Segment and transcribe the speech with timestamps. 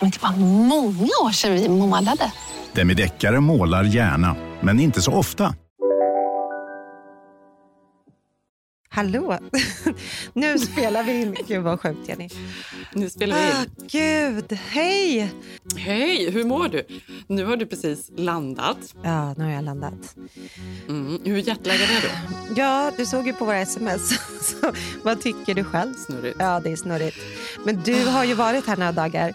[0.00, 0.36] Men det var
[0.68, 2.32] många år sedan vi målade.
[2.72, 5.54] Demideckare målar gärna, men inte så ofta.
[8.88, 9.38] Hallå!
[10.32, 11.36] nu spelar vi in.
[11.48, 12.28] Gud vad sjukt Jenny.
[12.92, 13.88] Nu spelar vi Ah, in.
[13.90, 15.30] gud, hej!
[15.76, 16.86] Hej, hur mår du?
[17.28, 18.78] Nu har du precis landat.
[19.02, 20.16] Ja, nu har jag landat.
[20.88, 21.18] Mm.
[21.24, 22.10] Hur jetlaggad är du?
[22.60, 24.08] Ja, du såg ju på våra sms.
[24.42, 25.94] Så, vad tycker du själv?
[25.94, 26.36] Snurrigt.
[26.38, 27.16] Ja, det är snurrigt.
[27.64, 29.34] Men du har ju varit här några dagar.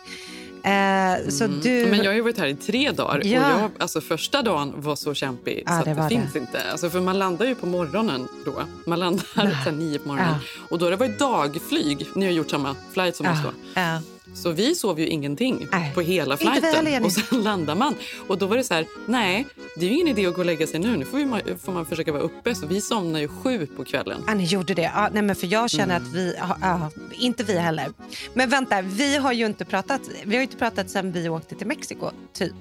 [0.63, 1.85] Eh, så du...
[1.89, 3.21] Men jag har varit här i tre dagar.
[3.25, 3.55] Ja.
[3.55, 6.39] Och jag, alltså, första dagen var så kämpig Ja, så att det det, finns det.
[6.39, 6.71] inte.
[6.71, 8.61] Alltså, för man landar ju på morgonen då.
[8.85, 9.25] Man landar
[9.66, 9.71] ja.
[9.77, 10.35] nio på morgonen.
[10.69, 12.05] Och då har det varit dagflyg.
[12.16, 13.51] Ni har gjort samma flight som oss ja,
[13.81, 14.01] då.
[14.35, 15.91] Så vi sov ju ingenting Nej.
[15.95, 17.03] på hela vi flighten.
[17.05, 17.95] och sen landar man.
[18.27, 20.45] Och då var det så här, nej, det är ju ingen idé att gå och
[20.45, 20.97] lägga sig nu.
[20.97, 22.55] Nu får, vi, får man försöka vara uppe.
[22.55, 24.23] Så vi somnar ju sju på kvällen.
[24.27, 24.81] Ja, ni gjorde det.
[24.95, 26.07] Ja, nej, men för jag känner Mm.
[26.07, 26.35] att vi...
[26.61, 27.88] Ja, inte vi heller.
[28.33, 31.67] Men vänta, vi har ju inte pratat, vi har inte pratat sen vi åkte till
[31.67, 32.53] Mexiko, typ.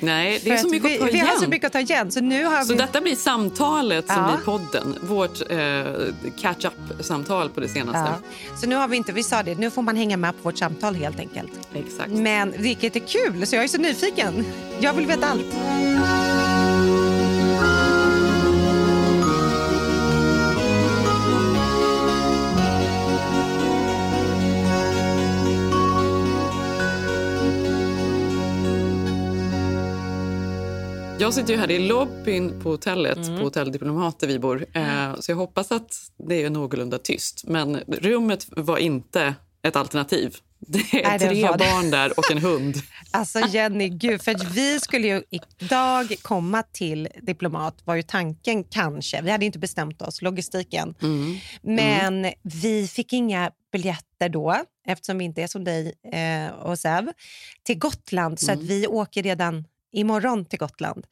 [0.00, 1.26] Nej, det är För så mycket vi, att ta Vi igen.
[1.26, 2.12] har så mycket att ta igen.
[2.12, 2.78] Så nu har Så vi...
[2.78, 4.32] detta blir samtalet som Ja.
[4.36, 4.94] blir podden.
[5.02, 5.58] Vårt eh,
[6.40, 8.12] catch-up-samtal på det senaste.
[8.60, 10.58] Så nu har vi inte, vi sa det, nu får man hänga med på vårt
[10.58, 11.52] samtal helt enkelt.
[11.74, 12.10] Exakt.
[12.12, 14.44] Men vilket är kul, så jag är så nyfiken.
[14.80, 15.54] Jag vill veta allt.
[31.18, 33.38] Jag sitter ju här i lobbyn på hotellet, Mm.
[33.38, 34.66] på Hotell Diplomat där vi bor.
[34.72, 35.96] Eh, så jag hoppas att
[36.28, 37.44] det är någorlunda tyst.
[37.46, 40.36] Men rummet var inte ett alternativ.
[40.66, 42.76] Det är Nej, det tre barn där och en hund.
[43.10, 48.64] Alltså Jenny, gud, för att vi skulle ju idag komma till Diplomat var ju tanken
[48.64, 49.22] kanske.
[49.22, 50.94] Vi hade inte bestämt oss, logistiken.
[51.02, 51.36] Mm.
[51.62, 54.56] Men vi fick inga biljetter då,
[54.88, 57.12] eftersom vi inte är som dig eh, och Zev,
[57.62, 58.40] till Gotland.
[58.40, 58.66] Så att Mm.
[58.68, 61.04] vi åker redan imorgon till Gotland.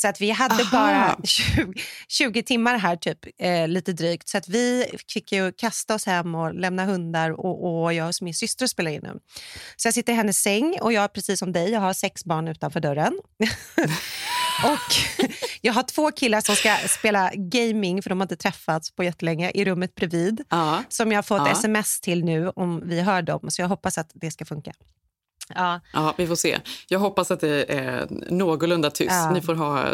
[0.00, 0.70] Så att vi hade Aha.
[0.72, 1.72] bara 20,
[2.08, 4.28] 20 timmar här, typ, eh, lite drygt.
[4.28, 8.14] Så att vi fick ju kasta oss hem och lämna hundar och, och jag och
[8.20, 9.18] min syster spelar in nu.
[9.76, 12.48] Så jag sitter i hennes säng och jag, precis som dig, jag har sex barn
[12.48, 13.20] utanför dörren.
[14.64, 14.94] och
[15.60, 19.50] jag har två killar som ska spela gaming, för de har inte träffats på jättelänge,
[19.54, 20.44] i rummet bredvid.
[20.48, 20.82] Ja.
[20.88, 21.52] Som jag har fått Ja.
[21.52, 23.50] sms till nu om vi hör dem.
[23.50, 24.72] Så jag hoppas att det ska funka.
[25.54, 26.58] Ja, ja, vi får se.
[26.88, 29.10] Jag hoppas att det är någorlunda tyst.
[29.10, 29.30] Ja.
[29.30, 29.84] Ni får ha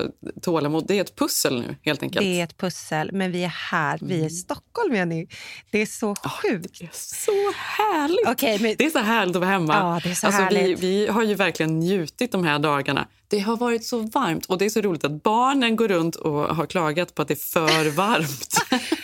[0.42, 0.84] tålamod.
[0.88, 2.26] Det är ett pussel nu, helt enkelt.
[2.26, 3.98] det är ett pussel, men vi är här.
[4.02, 5.26] Vi är i Stockholm, Jenny.
[5.70, 6.78] Det är så sjukt.
[6.80, 8.28] Det är så härligt!
[8.28, 9.74] Okej, men Det är så härligt att vara hemma.
[9.74, 10.80] Ja, det är så alltså, vi, härligt.
[10.80, 13.08] vi har ju verkligen njutit de här dagarna.
[13.28, 16.32] Det har varit så varmt och det är så roligt att barnen går runt och
[16.32, 18.56] har klagat på att det är för varmt.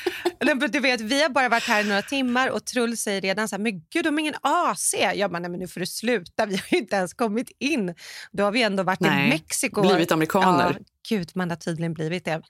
[0.69, 3.63] Du vet, vi har bara varit här några timmar och Trull säger redan så här,
[3.63, 4.95] men gud de har ingen AC.
[5.15, 7.95] Jag bara, nej men nu får du sluta, vi har ju inte ens kommit in.
[8.33, 9.83] Då har vi ändå varit Nej, i Mexiko.
[9.83, 10.77] blivit amerikaner.
[10.79, 12.43] Ja, gud, man har tydligen blivit det.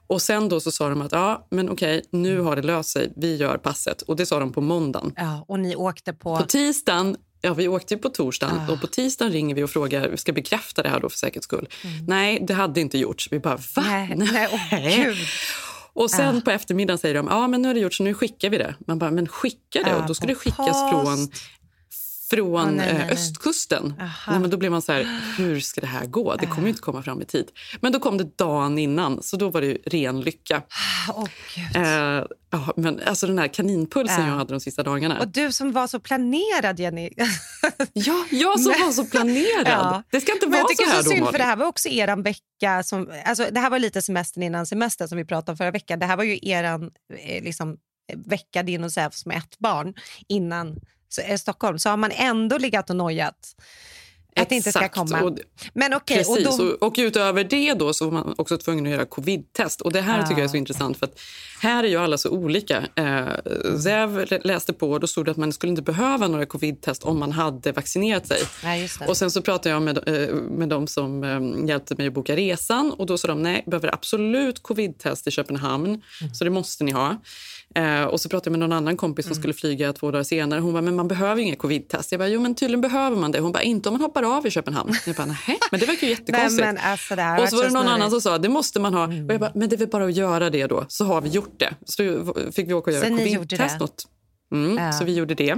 [0.07, 3.13] Och sen då så sa de att ja, men okej, nu har det löst sig,
[3.17, 4.03] vi gör passet.
[4.03, 5.13] Och det sa de på måndagen.
[5.17, 6.37] Ja, och ni åkte på...
[6.37, 8.73] På tisdagen Ja, vi åkte ju på torsdagen Ah.
[8.73, 11.45] och på tisdagen ringer vi och frågar, vi ska bekräfta det här då för säkerhets
[11.45, 11.69] skull.
[11.85, 12.05] Mm.
[12.07, 13.29] Nej, det hade inte gjorts.
[13.31, 13.83] Vi bara, va?
[13.83, 14.17] Nej,
[14.71, 15.17] nej, gud.
[15.93, 16.41] Och sen Ah.
[16.41, 18.75] på eftermiddagen säger de, ja men nu är det gjort så nu skickar vi det.
[18.87, 19.95] Man bara, men skicka det?
[19.95, 21.07] Ah, och då ska det skickas post.
[21.07, 21.29] från
[22.37, 23.11] från Åh, nej, nej, eh, nej.
[23.11, 23.95] östkusten.
[24.01, 24.33] Aha.
[24.33, 26.37] Nej, men då blev man så här, hur ska det här gå?
[26.37, 27.51] Det kommer inte komma fram i tid.
[27.81, 30.63] Men då kom det dagen innan, så då var det ju ren lycka.
[31.55, 31.77] Gud.
[31.77, 34.27] Eh, ja, men alltså den här kaninpulsen Ja.
[34.29, 35.21] jag hade de sista dagarna.
[35.21, 37.11] Och du som var så planerad, Jenny.
[37.93, 39.67] Ja, jag som var så planerad.
[39.67, 40.03] Ja.
[40.11, 41.89] Det ska inte Men vara så här så då, synd, för det här var också
[41.89, 42.83] eran vecka.
[42.85, 45.99] Som, alltså, det här var lite semestern innan semestern som vi pratade om förra veckan.
[45.99, 47.77] Det här var ju eran eh, liksom,
[48.27, 49.95] vecka, din och Zeus med ett barn
[50.29, 50.75] innan eh,
[51.39, 51.79] Stockholm.
[51.79, 53.57] Så har man ändå legat och nojat
[54.43, 55.23] att det inte ska komma.
[55.23, 55.39] Och,
[55.75, 58.93] Men och Precis, då, och, och utöver det då så var man också tvungen att
[58.93, 59.81] göra covid-test.
[59.81, 61.21] Och det här tycker jag är så intressant för att
[61.61, 62.85] här är ju alla så olika.
[62.97, 63.27] Eh,
[63.79, 67.19] Zev läste på och då stod det att man skulle inte behöva några covid-test om
[67.19, 68.39] man hade vaccinerat sig.
[68.63, 69.07] Det.
[69.09, 72.37] Och sen så pratade jag med, eh, med de som eh, hjälpte mig att boka
[72.37, 76.35] resan och då sa de nej, behöver absolut covid-test i Köpenhamn, Mm.
[76.35, 77.17] så det måste ni ha.
[77.75, 79.35] Eh, och så pratade jag med någon annan kompis Mm.
[79.35, 80.61] som skulle flyga två dagar senare.
[80.61, 82.13] Hon bara, men man behöver inget covid-test.
[82.13, 83.41] Jag bara, jo men tydligen behöver man det.
[83.41, 84.95] Hon bara, inte om man hoppar av i Köpenhamn.
[85.07, 86.61] Jag bara, nej, men det verkar ju Nej, jättekonstigt.
[86.67, 89.05] men alltså, det och så var det någon annan som sa, det måste man ha.
[89.07, 91.29] Och jag bara, men det är väl bara att göra det då, så har vi
[91.29, 91.75] gjort det.
[91.87, 92.03] Så
[92.53, 94.07] fick vi åka och göra covid-test.
[94.53, 94.93] Mm, Ja.
[94.93, 95.57] Så vi gjorde det.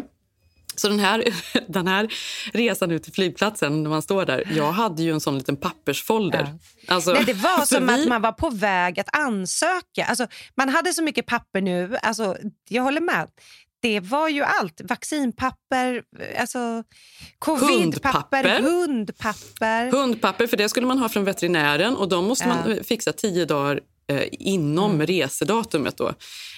[0.78, 1.24] Så den här,
[1.68, 2.08] den här
[2.52, 6.54] resan ut till flygplatsen, när man står där, jag hade ju en sån liten pappersfolder.
[6.88, 10.04] Alltså, Nej, det var för som vi- att man var på väg att ansöka.
[10.08, 11.96] Alltså, man hade så mycket papper nu.
[12.02, 12.36] Alltså,
[12.68, 13.26] jag håller med.
[13.86, 14.80] Det var ju allt.
[14.84, 16.02] Vaccinpapper,
[16.38, 16.82] alltså
[17.38, 18.60] covidpapper, Hundpapper.
[18.62, 19.90] hundpapper.
[19.90, 23.44] Hundpapper, för det skulle man ha från veterinären och de måste man eh, fixa tio
[23.44, 23.80] dagar
[24.12, 25.06] eh, inom Mm.
[25.06, 25.96] resedatumet.
[25.96, 26.12] Då.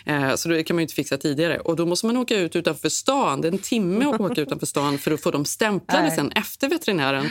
[0.06, 1.58] Eh, så det kan man ju inte fixa tidigare.
[1.58, 3.40] Och då måste man åka ut utanför stan.
[3.40, 6.68] Det är en timme att åka utanför stan för att få dem stämplade sen efter
[6.68, 7.30] veterinären.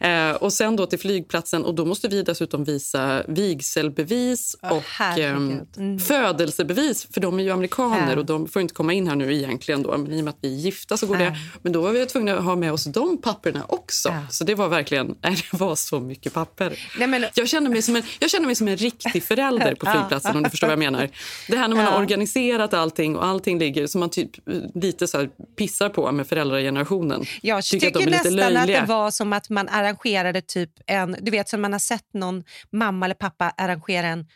[0.00, 5.26] Eh, och sen då till flygplatsen och då måste vi dessutom visa vigselbevis och herregud.
[5.36, 5.98] ehm, Mm.
[5.98, 8.18] födelsebevis för de är ju amerikaner Ja.
[8.18, 10.38] och de får inte komma in här nu egentligen då, men i och med att
[10.40, 11.24] vi är gifta så går Ja.
[11.24, 11.36] det.
[11.62, 14.08] Men då var vi tvungna att ha med oss de papperna också.
[14.08, 14.26] Ja.
[14.30, 16.78] Så det var verkligen, det var så mycket papper.
[16.98, 19.86] Nej, men- Jag känner mig som en, jag känner mig som en riktig förälder på
[19.92, 21.08] flygplatsen om du förstår vad jag menar.
[21.48, 24.30] Det här när man har organiserat allting och allting ligger som man typ
[24.74, 25.26] lite så
[25.58, 27.24] pissar på med föräldragenerationen.
[27.42, 30.40] Jag Tycker tycker, att de är lite nästan att det var som att man arrangerade
[30.42, 34.26] typ en, du vet som man har sett någon mamma eller pappa arrangera en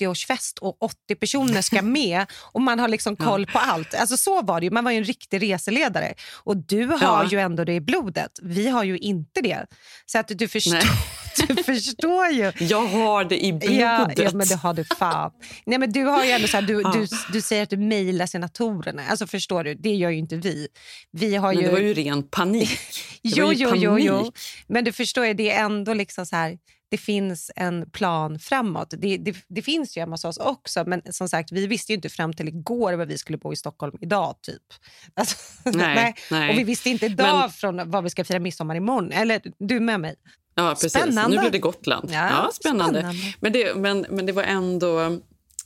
[0.00, 3.94] 70-årsfest och 80 personer ska med och man har liksom koll på allt.
[3.94, 6.14] Alltså så var det ju, man var ju en riktig reseledare.
[6.44, 7.28] Och du har Ja.
[7.30, 9.66] ju ändå det i blodet, vi har ju inte det.
[10.06, 11.25] Så att du förstår.
[11.48, 12.52] du förstår ju.
[12.60, 13.76] Jag har det i blodet.
[13.78, 15.30] Ja, ja, men det har du fan.
[15.66, 16.92] Nej, men du har ju ändå så här, du, Ja.
[16.92, 19.02] du, du säger att du mejlar senatorerna.
[19.10, 20.68] Alltså förstår du, det gör ju inte vi.
[21.12, 21.68] Vi har Men ju...
[21.68, 22.78] det var ju ren panik.
[23.22, 24.16] Jo, var ju jo, jo, jo.
[24.18, 24.34] panik.
[24.66, 26.58] Men du förstår ju, det är ändå liksom så här,
[26.90, 28.94] det finns en plan framåt.
[28.98, 31.96] Det, det, det finns ju hemma hos oss också, men som sagt, vi visste ju
[31.96, 34.34] inte fram till igår vad vi skulle bo i Stockholm idag.
[34.42, 34.62] typ.
[35.14, 36.50] Alltså, Nej, nej.
[36.52, 39.12] Och vi visste inte idag Men- från vad vi ska fira midsommar imorgon.
[39.12, 40.14] Eller du med mig?
[40.58, 40.92] Ja, precis.
[40.92, 41.36] Spännande.
[41.36, 42.10] Nu blev det Gotland.
[42.12, 43.00] Ja, Ja, spännande.
[43.00, 43.18] spännande.
[43.40, 45.00] Men, det, men, men det var ändå...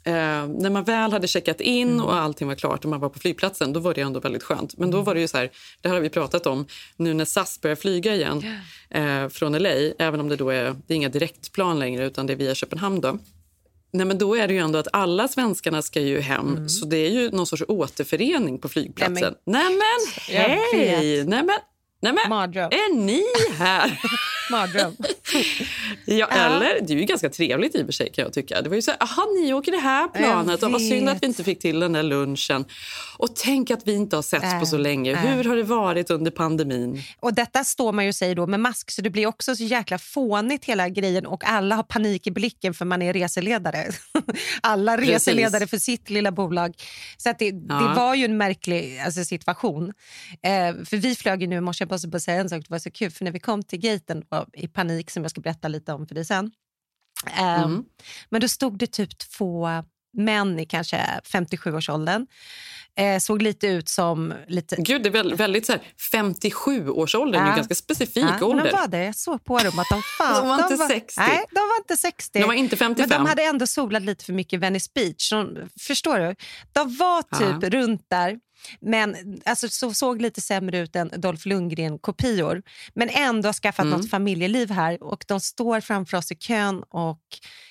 [0.04, 0.12] Eh,
[0.46, 2.04] när man väl hade checkat in Mm.
[2.04, 4.76] och allting var klart och man var på flygplatsen, då var det ändå väldigt skönt.
[4.78, 4.96] Men Mm.
[4.98, 5.50] då var det ju så här,
[5.81, 6.66] det här har vi pratat om,
[6.96, 8.44] nu när SAS börjar flyga igen
[8.90, 12.32] eh, från LA, även om det då är, det är inga direktplan längre utan det
[12.32, 13.18] är via Köpenhamn då.
[13.92, 16.97] Nej, men då är det ju ändå att alla svenskarna ska ju hem, så det
[16.97, 19.16] är ju någon sorts återförening på flygplatsen.
[19.25, 19.35] Mm.
[19.44, 21.25] Nej, Nej men, hej!
[21.25, 21.59] Nej men,
[22.00, 22.71] nej men, Mardröm.
[22.73, 23.23] är ni
[23.59, 24.00] här?
[24.50, 24.97] Mardröm.
[26.04, 26.80] Ja, eller?
[26.87, 28.62] Det är ju ganska trevligt i och för sig kan jag tycka.
[28.62, 30.62] Det var ju så här, aha, ni åker det här planet.
[30.62, 32.64] Och vad synd att vi inte fick till den där lunchen.
[33.18, 35.12] Och tänk att vi inte har setts Äh, på så länge.
[35.12, 35.18] äh.
[35.18, 37.02] Hur har det varit under pandemin?
[37.20, 39.99] Och detta står man ju säger då med mask så det blir också så jäkla
[39.99, 43.84] fånigt hela grejen och alla har panik i blicken för man är reseledare.
[44.60, 45.10] alla Precis.
[45.14, 46.75] reseledare för sitt lilla bolag.
[47.16, 47.94] Så att det, det Ja.
[47.96, 49.92] var ju en märklig alltså, situation.
[50.42, 52.70] Eh, för vi flög ju nu i morse, jag måste bara säga en sak, det
[52.70, 54.22] var så kul för när vi kom till gaten
[54.52, 56.50] i panik som jag ska berätta lite om för dig sen.
[57.27, 57.85] Eh, Mm.
[58.29, 59.69] Men då stod det typ två
[60.12, 62.27] män i kanske 57-årsåldern.
[63.00, 67.50] Eh, såg lite ut som lite Gud, det är väl, väldigt så här, 57-årsåldern, Ja.
[67.50, 68.64] en ganska specifik Ja, ålder.
[68.64, 69.04] de var det.
[69.04, 70.35] Jag såg på dem att de fan...
[70.42, 71.14] De var inte 60.
[71.21, 72.38] Nej, de var inte 60.
[72.40, 73.09] De var inte 55.
[73.09, 75.30] Men de hade ändå solat lite för mycket Venice Beach.
[75.30, 76.35] De, förstår du?
[76.73, 77.78] De var typ Ja.
[77.80, 78.38] runt där.
[78.80, 82.62] Men alltså, så såg lite sämre ut än Dolph Lundgren-kopior.
[82.95, 83.99] Men ändå har skaffat Mm.
[84.00, 87.21] något familjeliv här och de står framför oss i kön och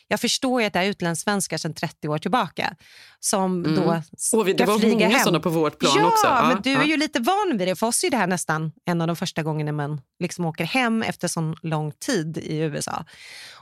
[0.07, 2.75] jag förstår ju att det är utlandssvenskar sedan 30 år tillbaka
[3.19, 5.23] som då ska Och det var flyga många hem.
[5.23, 6.27] sådana på vårt plan ja, också.
[6.27, 7.75] men du är ju lite van vid det.
[7.75, 11.03] För oss är det här nästan en av de första gångerna man liksom åker hem
[11.03, 13.05] efter så lång tid i USA.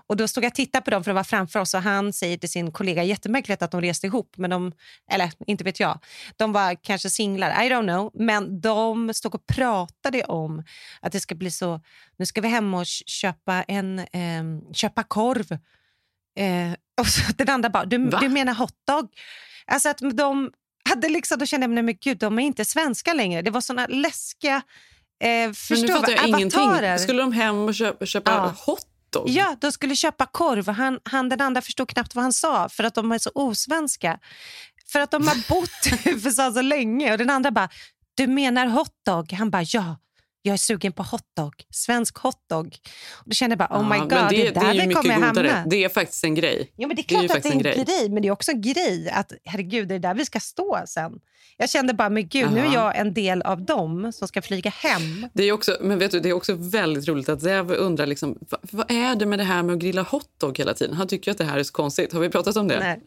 [0.07, 2.13] Och då stod jag och tittade på dem för de var framför oss och han
[2.13, 4.71] säger till sin kollega, jättemärkligt att de reste ihop, men de,
[5.11, 5.99] eller inte vet jag,
[6.35, 10.63] de var kanske singlar, I don't know, men de stod och pratade om
[11.01, 11.81] att det ska bli så,
[12.17, 15.51] nu ska vi hem och köpa en, ehm, köpa korv.
[16.39, 18.19] Eh, och så den andra bara, du, Va?
[18.21, 19.09] du menar hotdog?
[19.65, 20.51] Alltså att de
[20.89, 23.41] hade liksom, då kände jag, nej men gud, de är inte svenska längre.
[23.41, 26.59] Det var såna läskiga, eh, Men nu förstår fattar jag ingenting.
[26.61, 26.97] avatarer.
[26.97, 28.53] Skulle de hem och köpa, köpa Ja.
[28.57, 29.29] hotdog?
[29.29, 32.83] Ja, de skulle köpa korv han, han, den andra förstod knappt vad han sa för
[32.83, 34.19] att de är så osvenska.
[34.91, 37.69] För att de har bott i USA så länge och den andra bara,
[38.13, 39.33] du menar hotdog?
[39.33, 39.97] Han bara, ja.
[40.47, 42.77] Jag är sugen på hotdog, svensk hotdog.
[43.13, 44.81] Och då kände jag bara, oh my Ja, god, men det, är där är ju
[44.81, 45.65] vi mycket kommer jag hamna.
[45.69, 46.73] Det är faktiskt en grej.
[46.75, 48.05] Ja, men det är det är klart att det är en grej.
[48.05, 50.83] en men det är också en grej att herregud, det är där vi ska stå
[50.87, 51.11] sen.
[51.57, 54.69] Jag kände bara, men gud, nu är jag en del av dem som ska flyga
[54.69, 55.27] hem.
[55.33, 58.37] Det är också, men vet du, det är också väldigt roligt att Zev undrar liksom,
[58.49, 60.95] vad, vad är det med det här med att grilla hotdog hela tiden?
[60.95, 62.13] Han tycker att det här är så konstigt.
[62.13, 62.79] Har vi pratat om det?
[62.79, 63.01] Nej.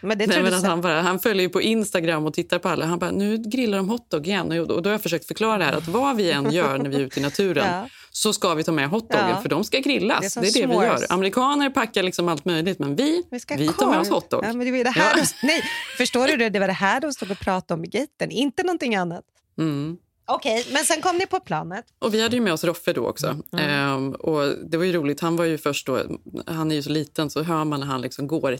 [0.00, 2.68] Men det Nej, men att han, bara, han följer ju på Instagram och tittar på
[2.68, 2.86] alla.
[2.86, 4.60] Han bara, nu grillar de hotdog igen.
[4.60, 6.96] Och då har jag försökt förklara det här att vad vi än gör när vi
[6.96, 7.88] är ute i naturen Ja.
[8.10, 9.40] så ska vi ta med hotdoggen Ja.
[9.42, 10.34] för de ska grillas.
[10.34, 11.12] Det är Det det, vi gör.
[11.12, 14.44] Amerikaner packar liksom allt möjligt men vi, Vi, ska vi tar med oss hotdog.
[14.44, 15.22] Ja, men det var det här Ja.
[15.42, 15.62] de, nej,
[15.98, 16.48] förstår du det?
[16.48, 19.24] Det var det här de stod och pratade om i gaten, inte någonting annat.
[19.58, 19.96] Mm.
[20.30, 21.84] Okej, okay, men sen kom ni på planet.
[21.98, 23.26] Och Vi hade ju med oss Roffe då också.
[23.26, 23.42] Mm.
[23.52, 25.20] Ehm, och Det var ju roligt.
[25.20, 26.02] Han var ju först då,
[26.46, 28.58] han är ju så liten, så hör man när han liksom går...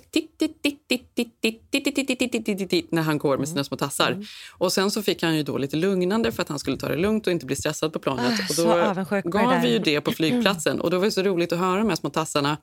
[2.94, 4.12] När han går med sina små tassar.
[4.12, 4.24] Mm.
[4.58, 6.96] Och Sen så fick han ju då lite lugnande för att han skulle ta det
[6.96, 8.50] lugnt och inte bli stressad på planet.
[8.50, 10.80] och Då gav vi ju det på flygplatsen.
[10.80, 12.56] Och Då var det så roligt att höra de här små tassarna.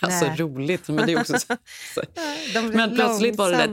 [0.00, 0.36] Alltså Nej.
[0.36, 1.56] roligt, men det är också så.
[2.72, 3.68] Men plötsligt var det där...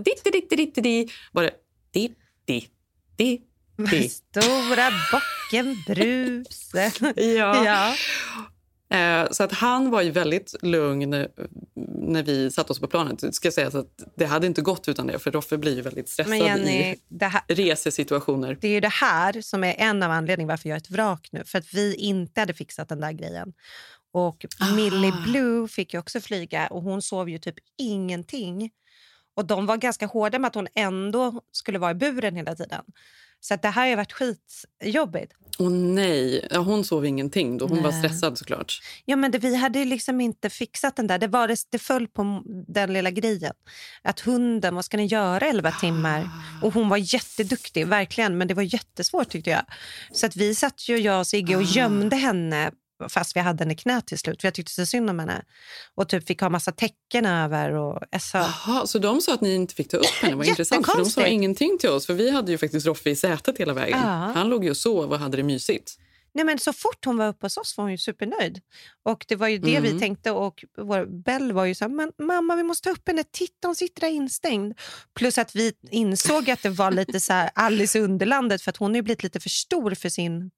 [1.32, 1.52] Var det...
[1.92, 2.72] Ditt, ditt,
[3.18, 3.55] ditt,
[4.10, 6.92] Stora bocken Bruse.
[7.16, 7.66] Ja.
[7.66, 7.94] ja.
[8.98, 11.10] Eh, Så att han var ju väldigt lugn
[12.08, 13.20] när vi satte oss på planet.
[13.20, 16.10] Det ska sägas att det hade inte gått utan det, för Roffe blir ju väldigt
[16.10, 18.58] stressad Men Jenny, i det, här, resesituationer.
[18.62, 21.30] det är ju det här som är en av anledningarna varför jag är ett vrak
[21.32, 21.44] nu.
[21.46, 23.54] För att vi inte hade fixat den där grejen.
[24.14, 28.72] Och Millie Blue fick ju också flyga och hon sov ju typ ingenting.
[29.36, 32.84] Och de var ganska hårda med att hon ändå skulle vara i buren hela tiden.
[33.40, 35.34] Så att det här har varit skitjobbigt.
[35.60, 37.68] Åh nej, ja, hon sov ingenting då.
[37.68, 38.00] Hon var Nej.
[38.00, 38.82] stressad såklart.
[39.06, 41.18] Ja, men det, vi hade liksom inte fixat den där.
[41.18, 43.54] Det, var, det, det föll på den lilla grejen.
[44.02, 46.30] Att hunden, vad ska ni göra 11 timmar?
[46.62, 48.38] Och hon var jätteduktig, verkligen.
[48.38, 49.66] Men det var jättesvårt tyckte jag.
[50.12, 52.72] Så att vi satt ju, jag och Sigge, och gömde henne
[53.10, 54.42] fast vi hade henne i knät till slut.
[54.42, 55.46] För jag tyckte så synd om henne.
[55.96, 57.72] Och typ fick ha massa tecken över.
[57.72, 60.36] Och, alltså, Jaha, så de sa att ni inte fick ta upp henne?
[60.36, 62.06] Vad intressant, för de sa ingenting till oss.
[62.06, 64.00] För vi hade ju faktiskt Roffe i sätet hela vägen.
[64.00, 64.32] Ja.
[64.36, 65.98] Han låg ju och sov och hade det mysigt.
[66.34, 68.62] Nej, men så fort hon var uppe hos oss var hon ju supernöjd.
[69.04, 70.00] Och det var ju det vi Mm.
[70.00, 70.32] tänkte.
[70.32, 73.68] Och vår Bell var ju så här, men mamma vi måste ta upp henne, titta
[73.68, 74.74] hon sitter där instängd.
[75.16, 78.78] Plus att vi insåg att det var lite så här Alice i Underlandet för att
[78.78, 80.52] hon har ju blivit lite för stor för sin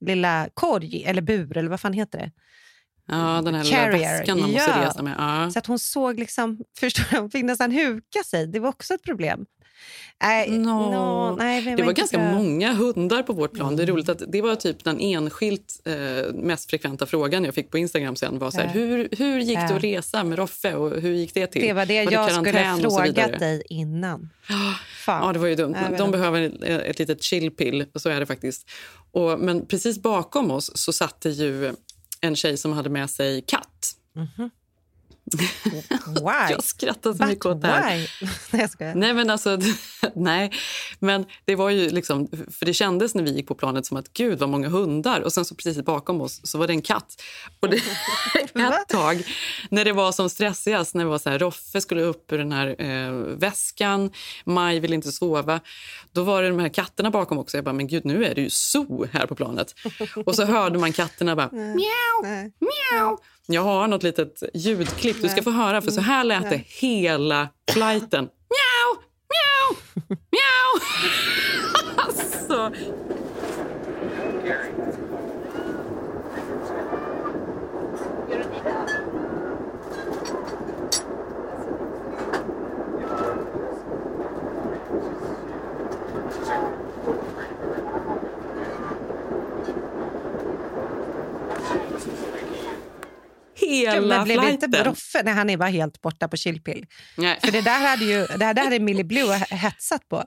[0.00, 2.30] lilla korg eller bur eller vad fan heter det.
[3.08, 4.86] Ja, den här lilla Carrier, väskan man måste ja.
[4.86, 5.14] resa med.
[5.18, 5.50] Ja.
[5.50, 8.46] Så att hon såg liksom, förstår hon fick nästan huka sig.
[8.46, 9.46] Det var också ett problem.
[10.22, 10.90] Nej, Nå.
[10.90, 12.32] nå, nej, Det var ganska bra.
[12.32, 13.76] många hundar på vårt plan.
[13.76, 17.70] Det är roligt att det var typ den enskilt eh, mest frekventa frågan jag fick
[17.70, 18.38] på Instagram sen.
[18.38, 18.70] Var så här, Ja.
[18.72, 19.76] hur, hur gick det Ja.
[19.76, 21.62] att resa med Roffe och hur gick det till?
[21.62, 23.24] Det var det Var jag skulle och så vidare?
[23.24, 24.30] frågat dig innan.
[25.04, 25.26] Fan.
[25.26, 25.76] Ja, det var ju dumt.
[25.88, 26.18] De inte.
[26.18, 28.70] behöver ett litet chillpill, så är det faktiskt.
[29.12, 31.72] Och, men precis bakom oss så satt det ju
[32.20, 33.94] en tjej som hade med sig katt.
[36.06, 36.50] Why?
[36.50, 37.80] Jag skrattar så But mycket åt det här.
[38.50, 38.96] Nej, jag.
[38.96, 39.58] Nej, men alltså,
[40.14, 40.52] nej.
[40.98, 44.12] Men det var ju liksom, för det kändes när vi gick på planet som att
[44.12, 45.20] gud vad många hundar.
[45.20, 47.22] Och sen så precis bakom oss så var det en katt.
[47.60, 47.76] Och det,
[48.54, 49.22] ett tag
[49.70, 52.52] när det var som stressigast, när det var så här, Roffe skulle upp ur den
[52.52, 54.10] här eh, väskan,
[54.44, 55.60] Maj ville inte sova.
[56.12, 57.56] Då var det de här katterna bakom också.
[57.56, 59.74] Jag bara, men gud nu är det ju zoo här på planet.
[60.26, 63.18] Och så hörde man katterna bara, mjau, mjau.
[63.50, 67.48] Jag har något litet ljudklipp du ska få höra för så här lät det hela
[67.72, 68.24] flighten.
[68.24, 69.76] Mjau, mjau,
[70.30, 70.80] mjau.
[71.96, 72.72] alltså.
[93.76, 94.84] Hela men blev inte flighten.
[94.84, 96.86] Roffe när han bara helt borta på chillpill?
[97.16, 97.38] Nej.
[97.44, 100.24] För det där hade ju det där hade Millie Blue hetsat på.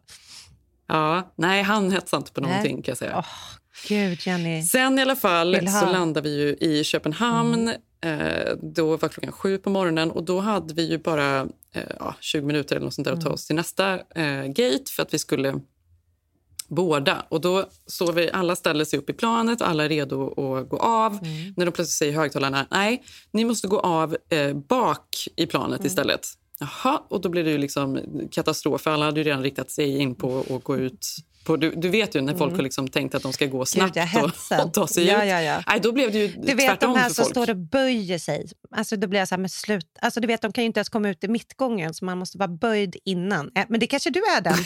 [0.88, 2.50] Ja, nej, han hetsade inte på Nej.
[2.50, 3.16] någonting kan jag säga.
[3.18, 3.26] Åh,
[3.88, 4.64] Gud, Jenny.
[4.64, 7.72] Sen i alla fall så landade vi ju i Köpenhamn.
[8.02, 8.20] Mm.
[8.20, 11.40] Eh, då var klockan sju på morgonen och då hade vi ju bara
[11.76, 13.34] eh, ja, 20 minuter eller något sånt där att ta Mm.
[13.34, 15.54] oss till nästa eh, gate för att vi skulle
[16.76, 17.26] båda.
[17.30, 20.70] Och då så vi, alla ställer sig upp i planet och alla är redo att
[20.70, 21.12] gå av.
[21.14, 21.54] Mm.
[21.58, 25.88] När de plötsligt säger högtalarna, nej, ni måste gå av eh, bak i planet Mm.
[25.88, 26.28] istället.
[26.60, 28.00] Jaha, och då blev det ju liksom
[28.32, 28.88] katastrof.
[28.88, 31.08] Alla hade ju redan riktat sig in på att gå ut.
[31.44, 33.98] På, du, du vet ju när folk har liksom tänkt att de ska gå snabbt
[33.98, 34.10] Mm.
[34.14, 34.24] jag
[34.60, 35.30] och, och ta sig Ja, ut.
[35.30, 35.64] ja, ja.
[35.68, 38.48] Nej, då blev det ju Du vet de här som står och böjer sig.
[38.72, 39.86] Alltså, då blir jag så här, men slut.
[40.02, 42.38] Alltså, du vet, de kan ju inte ens komma ut i mittgången så man måste
[42.38, 43.52] vara böjd innan.
[43.56, 44.58] Eh, Men det kanske du är den.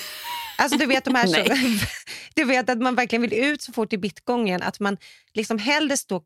[0.58, 1.44] Alltså, du vet de här som,
[2.36, 4.98] Du vet att man verkligen vill ut så fort i mittgången att man
[5.34, 6.22] liksom hellre står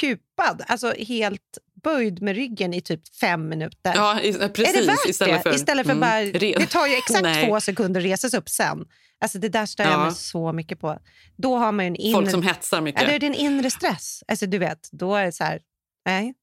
[0.00, 3.92] kupad, alltså helt böjd med ryggen i typ fem minuter.
[3.94, 4.18] Ja,
[4.54, 4.74] precis.
[4.76, 5.50] är det värt istället det?
[5.50, 6.20] för, istället för mm, bara...
[6.22, 8.84] re- Det tar ju exakt två sekunder att resa sig upp sen.
[9.20, 10.04] Alltså det där stör jag Ja.
[10.04, 10.98] mig så mycket på.
[11.36, 12.14] Då har man ju en inre...
[12.20, 13.02] Folk som hetsar mycket.
[13.02, 14.22] Ja, det är din inre stress.
[14.28, 15.60] Alltså du vet, då är det så här...
[16.06, 16.34] Nej.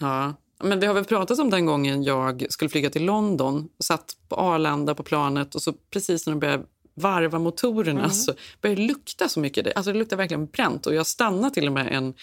[0.00, 0.34] Ja.
[0.62, 3.68] Men vi har väl pratat om den gången jag skulle flyga till London.
[3.84, 6.64] Satt på Arlanda på planet och så precis när de började
[6.96, 8.10] varva motorerna Mm.
[8.10, 9.64] så började det lukta så mycket.
[9.64, 10.86] Det- Alltså det luktar verkligen bränt.
[10.86, 12.14] Och jag stannade till och med en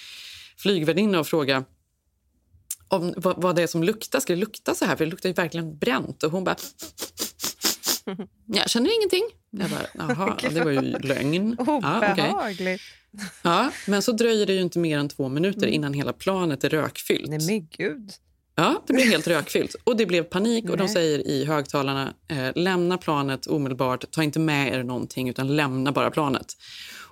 [0.58, 1.64] flygvärdinna och frågade
[2.92, 4.20] om vad, vad det är som luktar.
[4.20, 4.96] Ska det lukta så här?
[4.96, 6.24] För det luktar ju verkligen bränt.
[6.24, 6.56] Och hon bara...
[8.46, 9.24] Jag känner ingenting.
[9.50, 11.56] Jag bara, jaha, ja, det var ju lögn.
[11.68, 11.98] Ja.
[11.98, 12.82] Obehagligt.
[13.42, 16.70] ja, men så dröjer det ju inte mer än två minuter innan hela planet är
[16.70, 17.30] rökfyllt.
[17.30, 18.12] Nej men gud.
[18.56, 19.76] Ja, det blev helt rökfyllt.
[19.84, 20.94] Och det blev panik och de Nej.
[20.94, 26.12] säger i högtalarna eh, lämna planet omedelbart, ta inte med er någonting utan lämna bara
[26.12, 26.54] planet.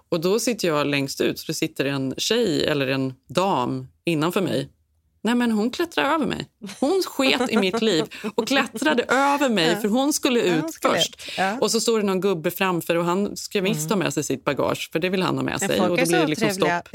[0.09, 4.41] Och då sitter jag längst ut, så det sitter en tjej eller en dam innanför
[4.41, 4.69] mig.
[5.21, 6.47] Nej, men hon klättrade över mig.
[6.79, 10.71] Hon sket i mitt liv och klättrade över mig för hon skulle Ja, ut hon
[10.71, 11.15] skulle först.
[11.15, 11.57] ut, ja.
[11.61, 14.43] Och så står det någon gubbe framför och han ska visst ha med sig sitt
[14.43, 15.77] bagage för det vill han ha med Men sig.
[15.77, 16.89] folk Och är då blir det liksom stopp.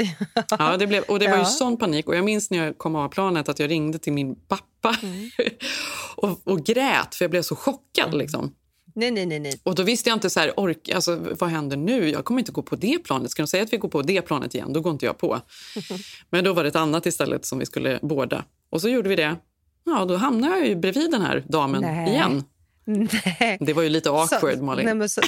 [0.58, 1.46] Ja, det blev, och det var ju Ja.
[1.48, 2.08] sån panik.
[2.08, 4.64] Och jag minns när jag kom av planet att jag ringde till min pappa
[5.02, 5.30] Mm.
[6.16, 8.06] och, och grät för jag blev så chockad.
[8.06, 8.18] Mm.
[8.18, 8.52] Liksom.
[8.96, 9.38] Nej, nej, nej.
[9.40, 9.60] nej.
[9.62, 12.10] Och då visste jag inte så här, ork, alltså, vad händer nu?
[12.10, 13.30] Jag kommer inte gå på det planet.
[13.30, 15.40] Ska de säga att vi går på det planet igen, då går inte jag på.
[16.30, 18.44] Men då var det ett annat istället som vi skulle båda.
[18.70, 19.36] Och så gjorde vi det.
[19.84, 22.10] Ja, då hamnade jag ju bredvid den här damen Nej.
[22.10, 22.44] igen.
[22.84, 23.58] nej.
[23.60, 24.84] Det var ju lite awkward, Malin.
[24.84, 25.20] Nej, men så,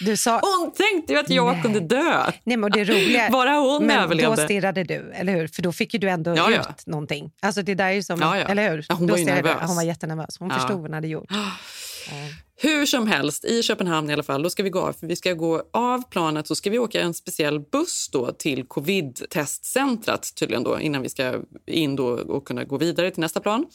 [0.00, 0.40] du sa...
[0.58, 1.62] Hon tänkte ju att jag Nej.
[1.62, 2.30] kunde dö.
[2.44, 3.28] Nej, men det roliga...
[3.32, 4.36] Bara hon men överlevde.
[4.36, 5.46] då stirrade du, eller hur?
[5.48, 6.74] För då fick ju du ändå Ja, ut ja.
[6.86, 7.32] någonting.
[7.40, 8.44] Alltså det där är som, Ja, ja.
[8.44, 8.86] eller hur?
[8.88, 9.30] Ja, hon då var ju du.
[9.30, 9.56] nervös.
[9.66, 10.36] Hon var jättenervös.
[10.38, 11.30] Hon förstod vad hon hade gjort.
[12.62, 14.92] Hur som helst, i Köpenhamn i alla fall, då ska vi gå av.
[14.92, 18.64] För vi ska gå av planet så ska vi åka en speciell buss då till
[18.64, 23.66] covid-testcentrat tydligen då, innan vi ska in då och kunna gå vidare till nästa plan.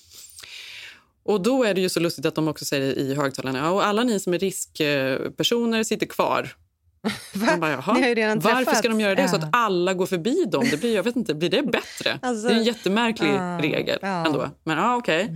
[1.23, 3.85] Och då är det ju så lustigt att de också säger i högtalarna, ja, och
[3.85, 6.49] alla ni som är riskpersoner sitter kvar.
[7.33, 8.79] Man bara, Varför träffats.
[8.79, 9.39] ska de göra det så Ja.
[9.39, 10.65] att alla går förbi dem?
[10.71, 12.19] Det blir, jag vet inte, blir det bättre?
[12.21, 14.07] Alltså, det är en jättemärklig ja, regel ja.
[14.07, 14.25] Mm.
[14.25, 14.49] ändå.
[14.63, 15.29] Men ja, okej.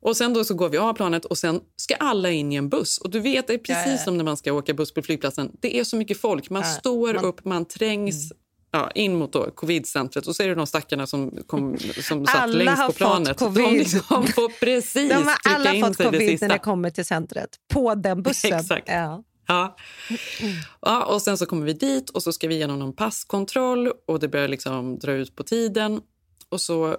[0.00, 2.68] Och sen då så går vi av planet och sen ska alla in i en
[2.68, 2.98] buss.
[2.98, 5.50] Och du vet, det är precis Ja, som när man ska åka buss på flygplatsen.
[5.60, 6.50] Det är så mycket folk.
[6.50, 7.24] Man står man- Mm.
[7.24, 8.32] upp, man trängs
[8.70, 10.26] ja, in mot då, covidcentret.
[10.26, 12.96] Och så är det de stackarna som, kom, som satt Alla längst har på fått
[12.96, 13.38] planet.
[13.38, 13.64] covid.
[13.64, 17.48] De liksom får precis De har alla in fått covid när de kommer till centret.
[17.68, 18.52] På den bussen.
[18.60, 18.88] Exakt.
[18.88, 19.22] Ja.
[19.48, 19.76] Ja.
[20.80, 24.20] ja, och sen så kommer vi dit och så ska vi igenom någon passkontroll och
[24.20, 26.00] det börjar liksom dra ut på tiden.
[26.48, 26.96] Och så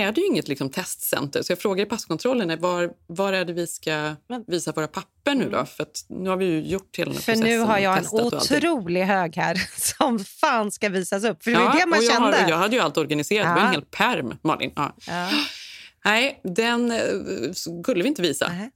[0.00, 1.42] är det ju inget liksom testcenter.
[1.42, 4.14] Så jag frågar i passkontrollen var, var är det vi ska
[4.46, 5.64] visa våra papper nu då?
[5.64, 7.50] För att nu har vi ju gjort hela den För processen.
[7.50, 9.54] nu har jag en otrolig hög här
[9.98, 11.44] som fan ska visas upp.
[11.44, 12.36] För det var Ja, det man jag, kände.
[12.42, 13.46] har, jag hade ju allt organiserat.
[13.46, 13.66] Det var Ja.
[13.66, 14.72] en hel perm, Malin.
[14.76, 14.96] Ja.
[15.06, 15.30] Ja.
[16.04, 16.98] Nej, den eh,
[17.52, 18.48] skulle vi inte visa.
[18.48, 18.70] Nej.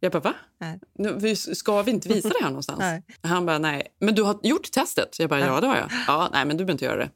[0.00, 0.34] Jag bara, va?
[0.60, 1.36] Nej.
[1.36, 2.78] Ska vi inte visa det här någonstans?
[2.78, 3.02] Nej.
[3.22, 3.86] Han bara, nej.
[4.00, 5.18] Men du har gjort testet?
[5.18, 5.90] Jag bara, ja, det har jag.
[6.06, 7.10] Ja, nej, men du behöver inte göra det.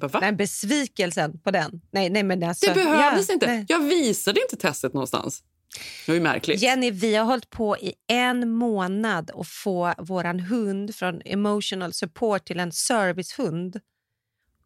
[0.00, 0.20] Jag bara, va?
[0.20, 1.80] Nej, besvikelsen på den.
[1.90, 3.46] Nej, nej, men alltså, det behövdes ja, inte.
[3.46, 3.64] nej.
[3.68, 5.42] Jag visade inte testet någonstans.
[6.06, 6.62] Det var märkligt.
[6.62, 12.46] Jenny, vi har hållit på i en månad att få våran hund från emotional support
[12.46, 13.80] till en servicehund.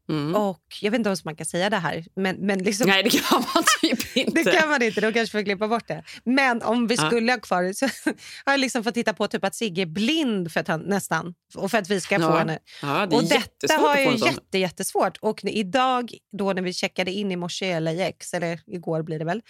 [0.08, 0.34] Mm.
[0.34, 3.10] Och Jag vet inte om man kan säga det här, men, men liksom, Nej, det
[3.10, 4.42] kan man typ inte.
[4.42, 5.00] det kan man inte.
[5.00, 6.02] Då kanske får klippa bort det.
[6.24, 7.06] Men om vi Ja.
[7.06, 7.86] skulle ha kvar det så
[8.44, 11.34] har jag liksom fått titta på typ att Sigge är blind för att han, nästan
[11.54, 12.36] och för att vi ska få Ja.
[12.38, 12.58] henne.
[12.82, 14.28] Ja, det Och detta har få sån.
[14.28, 15.16] jätte, jättesvårt.
[15.20, 19.24] Och idag då när vi checkade in i morse i LAX, eller igår blir det
[19.24, 19.42] väl,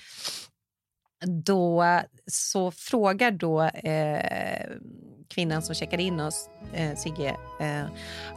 [1.27, 4.67] då så frågar då eh,
[5.35, 7.89] kvinnan som checkade in oss, eh, Sigge, ja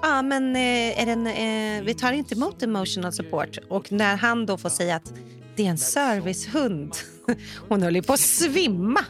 [0.02, 3.58] ah, men eh, är den, eh, vi tar inte emot emotional support.
[3.69, 5.13] Och när han då får säga att
[5.56, 6.95] det är en servicehund.
[7.69, 9.06] Hon höll ju på att svimma.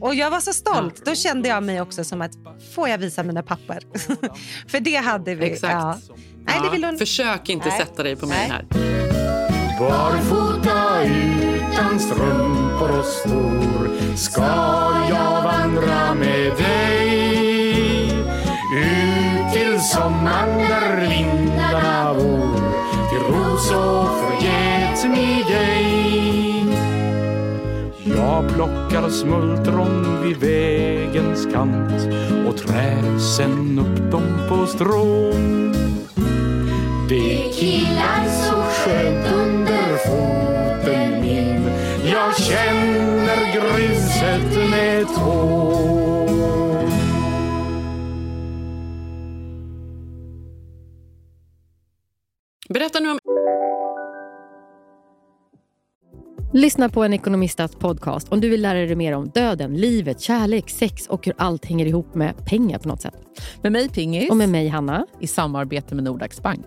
[0.00, 1.04] Och jag var så stolt.
[1.04, 2.32] Då kände jag mig också som att,
[2.74, 3.78] får jag visa mina papper?
[4.68, 5.46] För det hade vi.
[5.46, 5.72] Exakt.
[5.72, 5.98] Ja.
[6.44, 6.98] Nej, Ja, det vill hon...
[6.98, 7.78] Försök inte Nej.
[7.78, 8.50] sätta dig på mig Nej.
[8.50, 8.66] här.
[9.78, 12.39] Barfota utan strumpor
[13.00, 14.42] och ska
[15.08, 18.10] jag vandra med dig
[18.76, 22.60] ut till sommaren där vindarna bor
[23.08, 25.80] till ros och förgätmigej.
[28.04, 32.08] Jag plockar smultron vid vägens kant
[32.48, 35.74] och trär sen upp dem på strån.
[37.08, 41.70] Det killar så skönt under foten min
[42.12, 42.79] Jag känner
[45.04, 46.20] tån
[52.68, 53.18] Berätta nu om
[56.52, 60.70] Lyssna på en ekonomistats podcast om du vill lära dig mer om döden, livet, kärlek,
[60.70, 63.14] sex och hur allt hänger ihop med pengar på något sätt.
[63.62, 64.30] Med mig Pingis.
[64.30, 65.06] Och med mig Hanna.
[65.20, 66.66] I samarbete med Nordax Bank.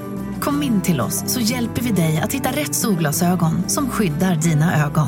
[0.41, 4.85] Kom in till oss så hjälper vi dig att hitta rätt solglasögon som skyddar dina
[4.85, 5.07] ögon.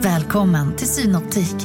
[0.00, 1.56] Välkommen till Synoptik.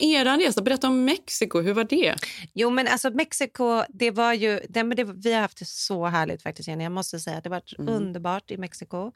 [0.00, 0.62] er resa.
[0.62, 1.60] Berätta om Mexiko.
[1.60, 2.14] Hur var det?
[2.54, 4.60] Jo, men alltså Mexiko, det var ju...
[4.68, 6.84] Det, men det, vi har haft det så härligt faktiskt, Jenny.
[6.84, 7.40] Jag måste säga.
[7.40, 7.94] Det har varit Mm.
[7.94, 9.12] underbart i Mexiko.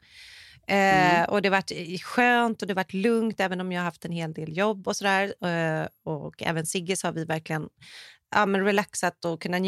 [0.67, 3.85] Eh, och det har varit skönt och det har varit lugnt, även om jag har
[3.85, 5.33] haft en hel del jobb och sådär.
[5.45, 7.67] Eh, och även Sigge så har vi verkligen
[8.35, 9.61] ja, men relaxat och kunnat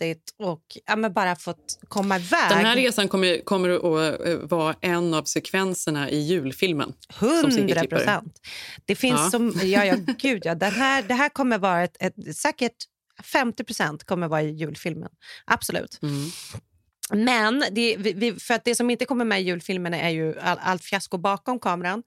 [0.00, 2.50] njutit och ja, bara fått komma iväg.
[2.50, 6.92] Den här resan kommer, kommer att eh, vara en av sekvenserna i julfilmen.
[7.18, 7.96] som Sigge 100 klipper.
[7.96, 8.40] procent.
[8.84, 9.30] Det finns Ja.
[9.30, 9.54] som...
[9.62, 10.54] Ja, ja, gud ja.
[10.54, 12.36] Den här, det här kommer vara ett, ett...
[12.36, 12.76] Säkert
[13.22, 15.10] 50 procent kommer vara i julfilmen.
[15.44, 15.98] Absolut.
[16.02, 16.30] Mm.
[17.12, 20.58] Men det, vi, för att det som inte kommer med i julfilmerna är ju all,
[20.62, 22.02] allt fiasko bakom kameran.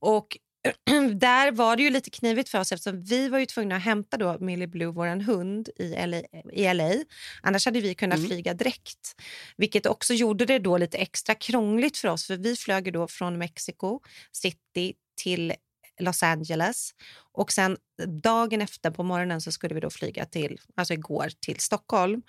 [0.00, 0.26] Och
[1.14, 4.16] där var det ju lite knivigt för oss eftersom vi var ju tvungna att hämta
[4.16, 7.04] då Millie Blue, vår hund, i LA, i LA.
[7.42, 9.14] Annars hade vi kunnat flyga direkt.
[9.56, 12.26] Vilket också gjorde det då lite extra krångligt för oss.
[12.26, 14.00] För Vi flög då från Mexico
[14.32, 15.52] City till
[16.00, 16.90] Los Angeles.
[17.32, 17.76] Och sen
[18.22, 22.22] dagen efter på morgonen så skulle vi då flyga till, alltså igår, till Stockholm.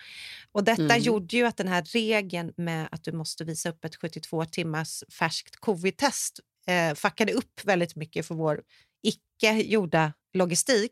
[0.52, 1.02] Och detta Mm.
[1.02, 5.04] gjorde ju att den här regeln med att du måste visa upp ett 72 timmars
[5.20, 8.62] färskt covid-test eh, fuckade upp väldigt mycket för vår
[9.04, 10.92] icke gjorda logistik.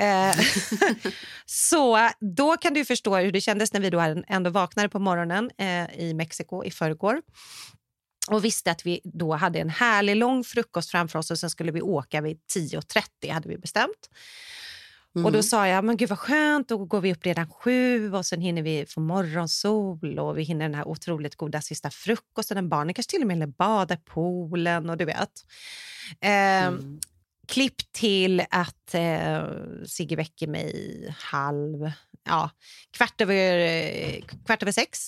[0.00, 0.34] Eh,
[1.46, 5.50] så då kan du förstå hur det kändes när vi då ändå vaknade på morgonen
[5.58, 7.22] eh, i Mexiko i förrgår
[8.28, 11.72] och visste att vi då hade en härlig lång frukost framför oss och sen skulle
[11.72, 14.10] vi åka vid 10.30 hade vi bestämt.
[15.14, 15.32] Och Mm.
[15.32, 18.40] då sa jag, men gud vad skönt, då går vi upp redan sju och sen
[18.40, 22.68] hinner vi få morgonsol och vi hinner den här otroligt goda sista frukosten.
[22.68, 25.30] Barnen kanske till och med hinner bada i poolen och du vet.
[26.20, 26.98] Eh, Mm.
[27.48, 29.42] Klipp till att eh,
[29.86, 31.90] Sigge väcker mig halv,
[32.24, 32.50] ja,
[32.90, 34.98] kvart över, eh, kvart över sex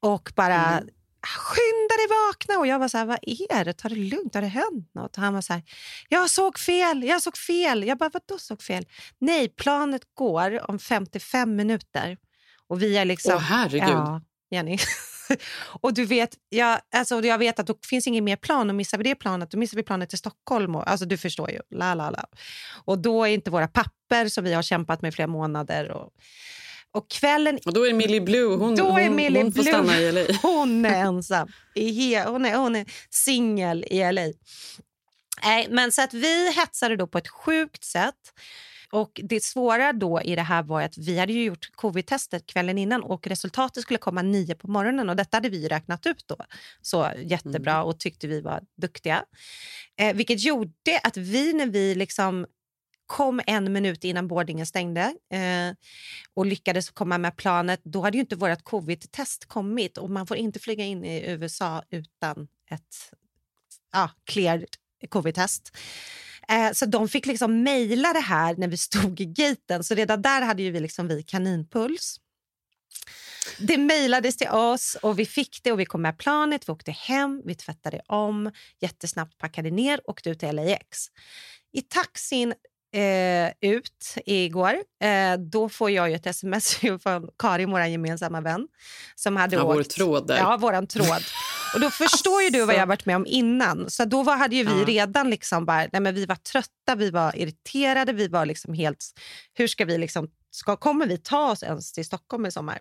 [0.00, 0.88] och bara Mm.
[1.22, 2.58] Skynda dig vakna.
[2.58, 3.18] Och jag var så här, vad
[3.50, 3.72] är det?
[3.72, 5.16] Ta det lugnt, har det hänt något?
[5.16, 5.62] Och han var så här,
[6.08, 7.84] jag såg fel, jag såg fel.
[7.84, 8.86] Jag bara, vadå såg fel?
[9.18, 12.16] Nej, planet går om 55 minuter.
[12.68, 13.34] Och vi är liksom...
[13.34, 13.88] Åh, herregud.
[13.88, 14.78] Ja, Jenny.
[15.80, 18.98] och du vet, jag, alltså, jag vet att det finns inget mer plan och missar
[18.98, 20.76] vi det planet, då missar vi planet till Stockholm.
[20.76, 21.60] Och, alltså, du förstår ju.
[21.70, 22.24] La, la, la.
[22.84, 25.90] Och då är inte våra papper som vi har kämpat med i flera månader.
[25.90, 26.12] Och,
[26.92, 29.68] och kvällen Och då är Millie Blue, hon, då är hon, Millie hon får Blue-
[29.72, 30.20] stanna i LA.
[30.42, 31.48] Hon är ensam.
[32.26, 34.22] Hon är, hon är singel i LA.
[35.44, 38.14] Nej, men så att vi hetsade då på ett sjukt sätt.
[38.90, 42.78] Och Det svåra då i det här var att vi hade ju gjort covid-testet kvällen
[42.78, 45.08] innan och resultatet skulle komma nio på morgonen.
[45.10, 46.36] och Detta hade vi räknat ut då.
[46.82, 49.24] Så jättebra och tyckte vi var duktiga.
[50.00, 52.46] Eh, vilket gjorde att vi när vi liksom
[53.08, 55.76] kom en minut innan boardingen stängde eh,
[56.34, 60.36] och lyckades komma med planet, då hade ju inte vårt covid-test kommit och man får
[60.36, 63.12] inte flyga in i USA utan ett
[63.92, 64.76] ja, cleared
[65.08, 65.76] covid-test.
[66.48, 69.84] Eh, så de fick liksom mejla det här när vi stod i gaten.
[69.84, 72.20] Så redan där hade ju vi, liksom vi kaninpuls.
[73.58, 76.68] Det mejlades till oss och vi fick det och vi kom med planet.
[76.68, 81.06] Vi åkte hem, vi tvättade om, jättesnabbt packade ner och åkte ut till LAX.
[81.72, 82.54] I taxin
[82.92, 88.68] eh, ut igår, eh, då får jag ju ett sms från Karin, vår gemensamma vän.
[89.14, 90.38] Som hade Ja, åkt, vår tråd där.
[90.38, 91.22] Ja, våran tråd.
[91.74, 93.90] Och då förstår ju du vad jag har varit med om innan.
[93.90, 97.10] Så då var, hade ju vi redan liksom bara, nej men vi var trötta, vi
[97.10, 98.98] var irriterade, vi var liksom helt,
[99.54, 102.78] hur ska vi liksom, ska, kommer vi ta oss ens till Stockholm i sommar?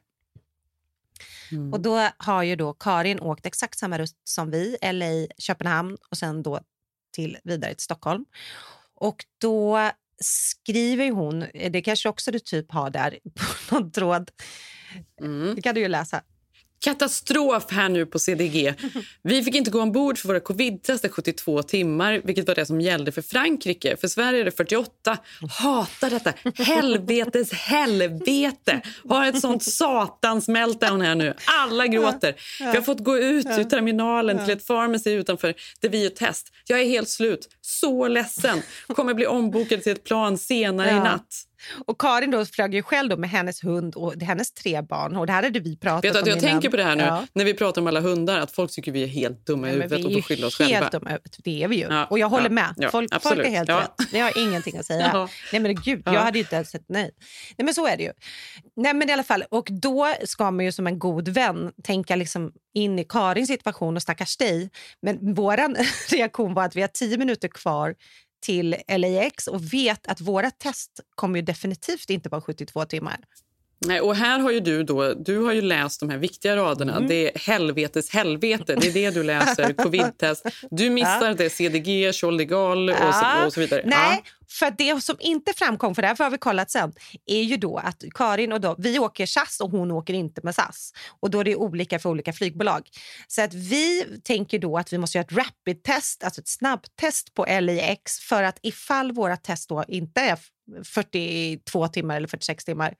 [1.51, 1.73] Mm.
[1.73, 6.17] Och då har ju då Karin åkt exakt samma rutt som vi, LA, Köpenhamn och
[6.17, 6.59] sen då
[7.11, 8.25] till, vidare till Stockholm.
[8.99, 9.91] Och då
[10.23, 13.19] skriver hon, det kanske också du typ har där
[13.69, 14.31] på någon tråd,
[15.55, 16.23] det kan du ju läsa.
[16.79, 18.73] Katastrof här nu på CDG.
[19.23, 22.81] Vi fick inte gå ombord för våra covid-test i 72 timmar, vilket var det som
[22.81, 23.97] gällde för Frankrike.
[23.97, 25.17] För Sverige är det 48.
[25.59, 26.33] Hatar detta.
[26.63, 28.81] Helvetes helvete.
[29.09, 31.33] Har ett sånt satans meltdown här nu.
[31.45, 32.35] Alla gråter.
[32.59, 36.51] Vi har fått gå ut ur terminalen till ett pharmacy utanför där vi gör test.
[36.67, 37.49] Jag är helt slut.
[37.61, 38.61] Så ledsen.
[38.87, 41.43] Kommer bli ombokad till ett plan senare i natt.
[41.85, 45.15] Och Karin då flög ju själv då med hennes hund och hennes tre barn.
[45.15, 46.51] Och det här hade vi pratat Vet du om att jag innan.
[46.51, 47.25] tänker på det här nu Ja.
[47.33, 49.73] när vi pratar om alla hundar att folk tycker vi är helt dumma i Ja,
[49.75, 50.79] huvudet och vi får är skylla oss ju själva.
[50.79, 51.19] helt dumma.
[51.43, 51.81] Det är vi ju.
[51.89, 52.73] Ja, och jag håller ja, med.
[52.77, 53.79] ja, folk, folk är helt Ja.
[53.99, 54.13] rätt.
[54.13, 55.09] Jag har ingenting att säga.
[55.13, 55.29] Ja.
[55.51, 56.13] Nej men gud, Ja.
[56.13, 57.11] jag hade ju inte ens sagt nej.
[57.57, 58.11] Nej men så är det ju.
[58.75, 62.15] Nej men i alla fall, och då ska man ju som en god vän tänka
[62.15, 64.69] liksom in i Karins situation och stackars dig.
[65.01, 65.57] Men vår
[66.11, 67.95] reaktion var att vi har tio minuter kvar
[68.39, 73.19] till LAX och vet att våra test kommer ju definitivt inte vara 72 timmar.
[73.79, 76.95] Nej, och här har ju du då, du har ju läst de här viktiga raderna.
[76.95, 77.07] Mm.
[77.07, 80.45] Det är helvetes helvete, det är det du läser, covid-test.
[80.71, 81.33] Du missar Ja.
[81.33, 83.45] det, CDG, Chollegal och, Ja.
[83.45, 83.81] och så vidare.
[83.85, 86.93] Nej, för att det som inte framkom, för det här har vi kollat sen,
[87.25, 90.55] är ju då att Karin och då, vi åker SAS och hon åker inte med
[90.55, 90.93] SAS.
[91.19, 92.89] Och då är det olika för olika flygbolag.
[93.27, 97.45] Så att vi tänker då att vi måste göra ett rapid-test, alltså ett snabbtest på
[97.61, 100.37] LAX för att ifall våra test då inte är
[100.83, 102.93] 42 timmar eller 46 timmar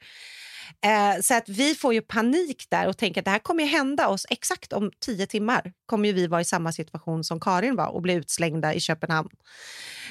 [0.86, 3.70] Eh, så att vi får ju panik där och tänker att det här kommer ju
[3.70, 5.74] hända oss exakt om tio timmar.
[5.86, 9.30] kommer ju vi vara i samma situation som Karin var och bli utslängda i Köpenhamn.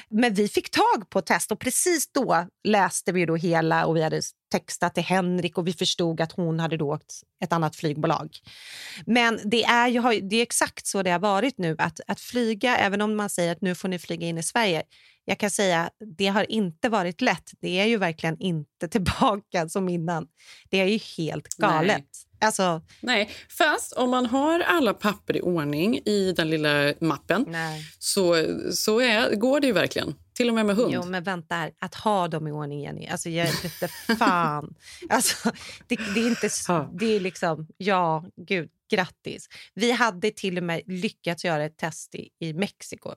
[0.09, 4.03] Men vi fick tag på test och precis då läste vi då hela och vi
[4.03, 8.29] hade textat till Henrik och vi förstod att hon hade då åkt ett annat flygbolag.
[9.05, 12.77] Men det är ju det är exakt så det har varit nu att, att flyga,
[12.77, 14.83] även om man säger att nu får ni flyga in i Sverige.
[15.29, 17.51] Jag kan säga det har inte varit lätt.
[17.59, 20.27] Det är ju verkligen inte tillbaka som innan.
[20.69, 21.87] Det är ju helt galet.
[21.87, 22.05] Nej.
[22.39, 27.85] Alltså, Nej, fast om man har alla papper i ordning i den lilla mappen Nej.
[27.99, 30.15] så, så är, går det ju verkligen.
[30.33, 30.93] Till och med med hund.
[30.93, 31.71] Jo, men vänta här.
[31.79, 33.07] Att ha dem i ordning, Jenny.
[33.07, 34.75] Alltså, jag vet fan.
[35.09, 35.51] Alltså,
[35.87, 36.49] det, det är inte...
[36.99, 37.67] Det är liksom...
[37.77, 39.49] Ja, gud, grattis.
[39.73, 43.15] Vi hade till och med lyckats göra ett test i, i Mexiko.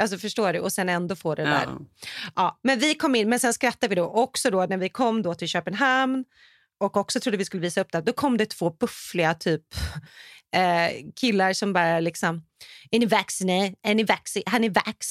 [0.00, 0.58] Alltså förstår du?
[0.58, 1.64] Och sen ändå få det där.
[1.66, 1.78] Ja.
[2.36, 5.22] Ja, men vi kom in, men sen skrattade vi då också då när vi kom
[5.22, 6.24] då till Köpenhamn
[6.80, 8.00] och också trodde vi skulle visa upp det.
[8.00, 9.62] Då kom det två buffliga typ
[10.54, 12.42] eh, killar som bara liksom,
[12.90, 13.74] är ni vaccinerade?
[13.82, 15.06] Är ni vaxi- har ni vax?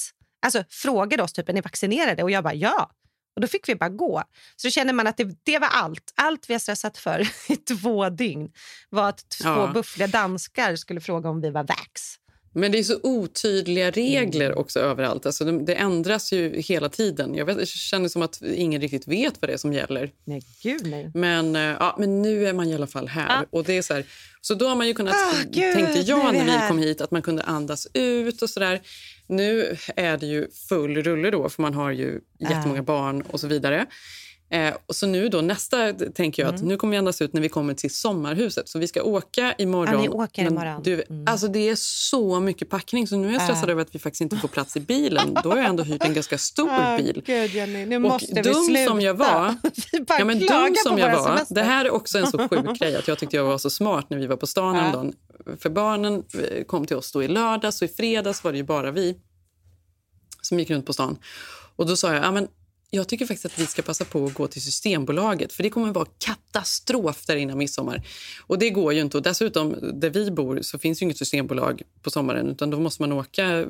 [0.46, 2.22] Alltså frågade oss typ, är ni vaccinerade?
[2.22, 2.90] Och jag bara ja.
[3.36, 4.22] Och då fick vi bara gå.
[4.56, 6.12] Så känner man att det, det var allt.
[6.16, 7.20] Allt vi har stressat för
[7.52, 8.52] i två dygn
[8.90, 9.70] var att två Ja.
[9.74, 12.02] buffliga danskar skulle fråga om vi var vax.
[12.54, 14.58] Men det är så otydliga regler Mm.
[14.58, 15.26] också överallt.
[15.26, 17.34] Alltså det, det ändras ju hela tiden.
[17.34, 20.10] Jag, vet, jag känner som att ingen riktigt vet vad det är som gäller.
[20.24, 21.10] Nej, gud nej.
[21.14, 23.28] Men, eh, ja, men nu är man i alla fall här.
[23.28, 23.46] Ja.
[23.58, 24.04] Och det är så, här,
[24.40, 27.10] så då har man ju kunnat, Ah, gud, tänkte jag när vi kom hit, att
[27.10, 28.80] man kunde andas ut och sådär.
[29.26, 33.46] Nu är det ju full rulle då, för man har ju jättemånga barn och så
[33.46, 33.86] vidare.
[34.52, 37.40] Eh, och så nu då nästa tänker jag att nu kommer vi andas ut när
[37.40, 38.68] vi kommer till sommarhuset.
[38.68, 39.88] Så vi ska åka imorgon.
[39.94, 40.04] Mm.
[40.04, 40.82] Ja, ni åker imorgon.
[40.82, 43.72] Du, Alltså det är så mycket packning så nu är jag stressad Ja.
[43.72, 45.38] över att vi faktiskt inte får plats i bilen.
[45.42, 47.22] Då har jag ändå hyrt en ganska stor Ah, bil.
[47.26, 48.86] Gud, Jenny, nu Och måste vi dum sluta.
[48.86, 49.54] som jag var,
[49.92, 51.54] vi ja, men dum som jag var, semester.
[51.54, 54.06] det här är också en så sjuk grej att jag tyckte jag var så smart
[54.10, 54.80] när vi var på stan Ja.
[54.80, 55.12] häromdagen.
[55.58, 58.64] För barnen eh, kom till oss då i lördags och i fredags var det ju
[58.64, 59.16] bara vi
[60.40, 61.18] som gick runt på stan.
[61.76, 62.48] Och då sa jag, ja, men
[62.94, 65.88] Jag tycker faktiskt att vi ska passa på att gå till Systembolaget för det kommer
[65.88, 68.02] att vara katastrof där innan midsommar.
[68.46, 69.16] Och det går ju inte.
[69.16, 73.02] Och dessutom, där vi bor så finns ju inget Systembolag på sommaren utan då måste
[73.02, 73.64] man åka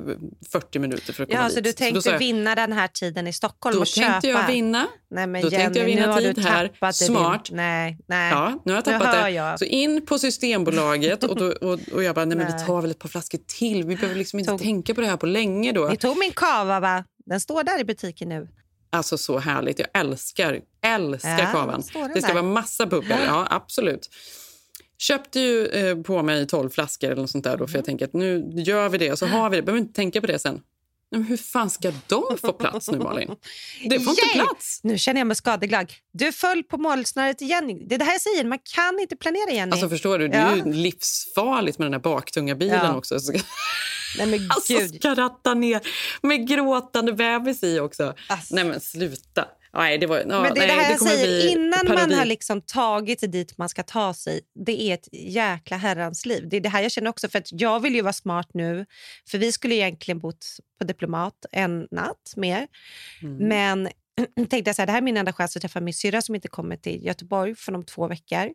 [0.51, 1.53] 40 minuter för att komma Ja, dit.
[1.53, 4.27] så du då tänkte sa jag, vinna den här tiden i Stockholm Då och tänkte
[4.27, 4.39] köpa?
[4.41, 4.87] jag vinna.
[5.11, 6.91] Nej, men Då Jenny, tänkte jag vinna tid här.
[6.91, 7.45] Smart.
[7.45, 7.57] Din...
[7.57, 8.31] Nej, nej.
[8.31, 9.29] Ja, nu har jag tappat hör det.
[9.29, 9.59] jag.
[9.59, 12.57] Så in på Systembolaget och, då, och, och jag bara, nej men Nej.
[12.59, 13.83] vi tar väl ett par flaskor till.
[13.83, 15.87] Vi behöver liksom inte Tog- tänka på det här på länge då.
[15.87, 17.03] Ni tog min kava, va?
[17.25, 18.47] Den står där i butiken nu.
[18.93, 19.79] Alltså så härligt.
[19.79, 21.83] Jag älskar, älskar Ja, kavan.
[22.13, 22.33] Det ska där.
[22.33, 23.19] vara massa bubbel.
[23.25, 24.09] Ja, absolut.
[24.97, 28.05] Köpte ju eh, på mig 12 flaskor eller något sånt där då, för jag tänker
[28.05, 29.61] att nu gör vi det och så har vi det.
[29.63, 30.61] Behöver inte tänka på det sen.
[31.11, 33.35] Men hur fan ska de få plats nu, Malin?
[33.89, 34.33] Det får inte Yay!
[34.45, 34.79] plats.
[34.83, 35.93] Nu känner jag mig skadeglad.
[36.13, 37.87] Du föll på målsnöret igen.
[37.87, 39.71] Det är det här jag säger, man kan inte planera Jenny.
[39.71, 40.63] Alltså förstår du, det är Ja.
[40.65, 42.95] livsfarligt med den här baktunga bilen Ja.
[42.97, 43.19] också.
[44.17, 44.95] Nej, men Alltså gud.
[44.95, 45.81] ska ratta ner
[46.21, 48.13] med gråtande bebis i också.
[48.51, 49.45] Nej men sluta.
[49.75, 52.15] Nej, det var, ja, Men det nej, det här jag kommer säger, innan man parodi.
[52.15, 56.49] har liksom tagit sig dit man ska ta sig, det är ett jäkla herrans liv.
[56.49, 58.85] Det är det här jag känner också, för att jag vill ju vara smart nu,
[59.29, 60.45] för vi skulle egentligen bott
[60.79, 62.67] på Diplomat en natt mer,
[63.21, 63.47] Mm.
[63.47, 63.89] men
[64.49, 66.35] tänkte jag så här, det här är min enda chans att träffa min syrra som
[66.35, 68.45] inte kommer till Göteborg för om två veckor.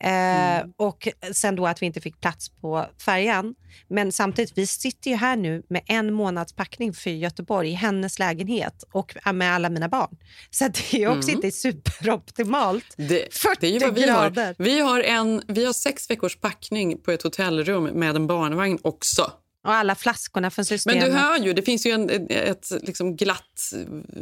[0.00, 0.72] Eh, Mm.
[0.76, 3.54] Och sen då att vi inte fick plats på färjan.
[3.88, 8.18] Men samtidigt, vi sitter ju här nu med en månads packning för Göteborg i hennes
[8.18, 10.16] lägenhet och med alla mina barn.
[10.50, 11.38] Så det är också Mm.
[11.38, 12.84] inte superoptimalt.
[12.96, 14.46] Det, 40 det är vad vi grader.
[14.46, 14.54] har.
[14.58, 19.32] Vi har, en, vi har sex veckors packning på ett hotellrum med en barnvagn också.
[19.64, 21.04] Och alla flaskorna från Men systemet.
[21.06, 23.72] du hör ju, det finns ju en, ett, ett liksom glatt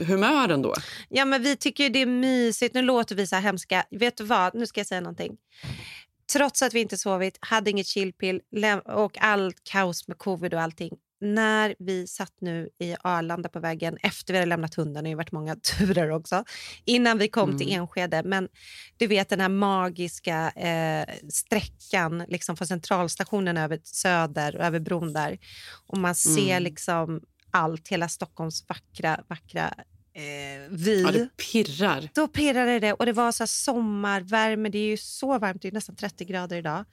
[0.07, 0.75] humör ändå.
[1.09, 2.75] Ja, men vi tycker det är mysigt.
[2.75, 3.85] Nu låter vi så här hemska.
[3.91, 4.55] Vet du vad?
[4.55, 5.37] Nu ska jag säga någonting.
[6.33, 8.41] Trots att vi inte sovit, hade inget chillpill
[8.85, 10.93] och allt kaos med covid och allting.
[11.25, 15.13] När vi satt nu i Arlanda på vägen efter vi hade lämnat hunden, det har
[15.13, 16.45] ju varit många turer också,
[16.85, 18.23] innan vi kom till Enskede.
[18.25, 18.49] Men
[18.97, 25.13] du vet den här magiska eh, sträckan liksom från centralstationen över Söder och över bron
[25.13, 25.39] där.
[25.87, 26.63] Och man ser Mm.
[26.63, 29.75] liksom allt, hela Stockholms vackra, vackra
[30.15, 31.03] eh, vi.
[31.03, 32.09] Ja, det pirrar.
[32.15, 34.69] Då pirrade det och det var så sommarvärme.
[34.69, 36.85] Det är ju så varmt, det är nästan 30 grader idag.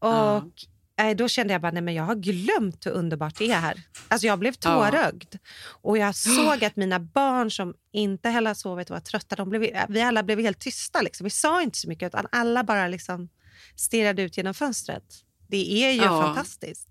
[0.00, 0.52] Och
[1.00, 3.82] eh, då kände jag bara, nej men jag har glömt hur underbart det är här.
[4.08, 5.34] Alltså jag blev tårögd.
[5.82, 9.76] Och jag såg att mina barn som inte heller sovit och var trötta, de blev,
[9.88, 11.02] vi alla blev helt tysta.
[11.02, 11.24] Liksom.
[11.24, 13.28] Vi sa inte så mycket, utan alla bara liksom
[13.76, 15.04] stirrade ut genom fönstret.
[15.48, 16.22] Det är ju Ja.
[16.22, 16.88] fantastiskt.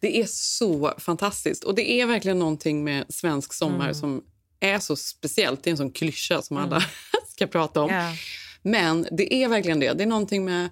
[0.00, 1.64] Det är så fantastiskt.
[1.64, 3.94] Och det är verkligen någonting med svensk sommar Mm.
[3.94, 4.22] som
[4.60, 5.62] är så speciellt.
[5.64, 6.84] Det är en sån klyscha som alla
[7.28, 7.90] ska prata om.
[7.90, 8.12] Ja.
[8.62, 9.92] Men det är verkligen det.
[9.92, 10.68] Det är någonting med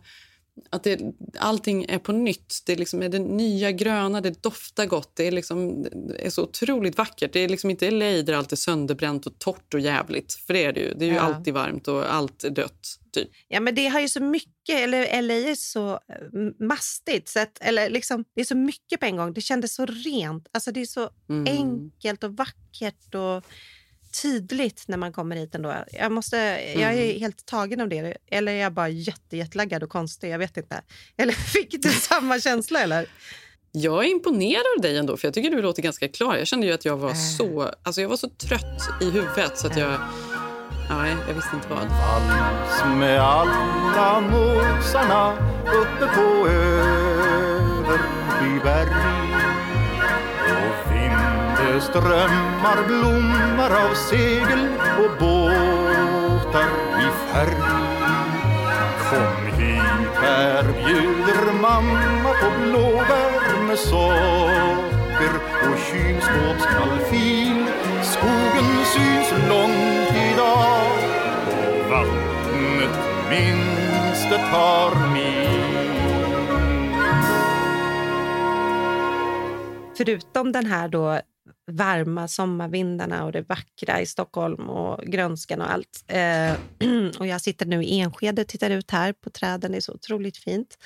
[0.70, 1.00] att det,
[1.38, 2.62] allting är på nytt.
[2.66, 5.16] Det är, liksom, är det nya gröna, det doftar gott.
[5.16, 7.32] Det är, liksom, det är så otroligt vackert.
[7.32, 10.32] Det är liksom inte LA där allt är sönderbränt och torrt och jävligt.
[10.32, 10.94] För det är det ju.
[10.94, 11.20] Det är ju Ja.
[11.20, 13.00] alltid varmt och allt är dött.
[13.12, 13.28] Typ.
[13.48, 17.58] Ja, men det har ju så mycket, eller LA är så eh, mastigt, så att,
[17.60, 19.32] eller liksom, det är så mycket på en gång.
[19.32, 21.46] Det kändes så rent, alltså det är så Mm.
[21.56, 23.44] enkelt och vackert och
[24.22, 25.74] tydligt när man kommer hit ändå.
[25.92, 26.36] Jag, måste,
[26.76, 27.20] jag är Mm.
[27.20, 30.30] helt tagen av det, eller är jag bara jätte, jättelaggad och konstig?
[30.30, 30.82] Jag vet inte.
[31.16, 33.06] Eller fick du samma känsla eller?
[33.72, 36.36] Jag är imponerad av dig ändå, för jag tycker du låter ganska klar.
[36.36, 37.14] Jag kände ju att jag var Äh.
[37.38, 40.00] så, alltså jag var så trött i huvudet så att jag,
[40.90, 41.78] nej, jag visste inte vad.
[41.88, 45.32] Vals med alla måsarna
[45.66, 46.48] uppe på
[47.84, 49.23] Överbyberg
[51.80, 56.68] strömmar blommar av segel och båtar
[57.00, 57.56] i färg.
[59.10, 67.66] Kom hit, här bjuder mamma på blåbär med socker och kylskåpskalfin.
[68.02, 70.86] Skogen syns långt idag
[71.48, 72.98] och vattnet
[73.30, 75.84] minst ett par mil.
[79.96, 81.20] Förutom den här då
[81.66, 86.04] varma sommarvindarna och det vackra i Stockholm och grönskan och allt.
[86.06, 86.52] Eh,
[87.18, 89.72] och jag sitter nu i Enskede och tittar ut här på träden.
[89.72, 90.78] Det är så otroligt fint.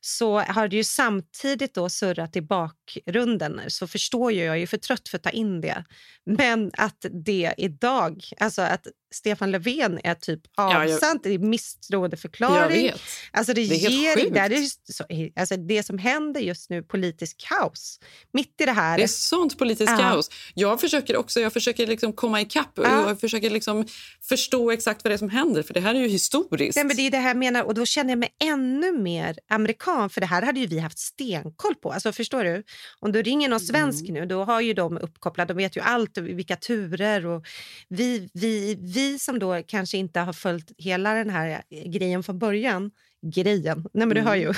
[0.00, 4.66] Så har det ju samtidigt då surrat i bakgrunden så förstår ju jag, jag är
[4.66, 5.84] för trött för att ta in det.
[6.26, 11.38] Men att det idag, alltså att Stefan Löfven är typ Ja, jag- avsatt, det är
[11.38, 12.92] misstroendeförklaring.
[13.32, 15.04] Alltså Det är regering, det, är så,
[15.40, 17.98] alltså det som händer just nu, politisk kaos.
[18.32, 18.96] Mitt i det här.
[18.98, 19.96] Det är sånt politiskt Ja.
[19.98, 20.30] kaos.
[20.54, 23.08] Jag försöker också jag försöker liksom komma ikapp och Ja.
[23.08, 23.86] jag försöker liksom
[24.28, 26.76] förstå exakt vad det är som händer, för det här är ju historiskt.
[26.76, 30.10] Nej, men det är det här menar, och då känner jag mig ännu mer amerikan,
[30.10, 31.92] för det här hade ju vi haft stenkoll på.
[31.92, 32.62] Alltså, förstår du?
[33.00, 34.14] Om du ringer någon svensk Mm.
[34.20, 37.46] nu, då har ju de uppkopplat, de vet ju allt, och vilka turer och
[37.88, 42.38] vi, vi, vi som då kanske inte har följt hela den här eh, grejen från
[42.38, 42.90] början,
[43.30, 44.26] grejen, nej men du Mm.
[44.26, 44.52] hör ju.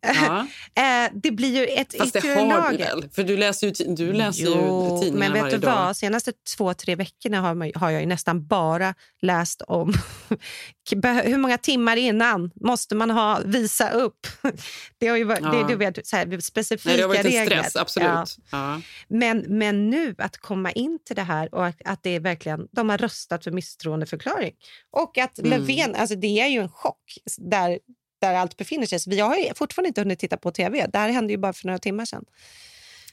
[0.00, 0.46] Ja.
[0.82, 2.78] Eh, det blir ju ett Fast det yttre har du lager.
[2.78, 3.08] väl?
[3.12, 5.76] För du läser ju, du läser ju Jo, tidningar men vet du dag.
[5.86, 5.96] vad?
[5.96, 9.92] senaste två, tre veckorna har, man, har jag ju nästan bara läst om
[11.24, 14.26] hur många timmar innan måste man ha visa upp.
[14.98, 15.50] Det har ju varit, Ja.
[15.52, 17.44] det, du vet, så här, specifika Nej, det har varit en regler.
[17.62, 18.08] stress, absolut.
[18.08, 18.26] Ja.
[18.50, 18.80] Ja.
[19.08, 22.60] Men, men nu att komma in till det här och att, att det är verkligen,
[22.72, 24.52] de har röstat för misstroendeförklaring.
[24.90, 25.50] Och att Mm.
[25.50, 27.78] Löfven, alltså det är ju en chock där,
[28.20, 29.00] där allt befinner sig.
[29.00, 30.86] Så vi har fortfarande inte hunnit titta på tv.
[30.86, 32.24] Det här hände ju bara för några timmar sedan.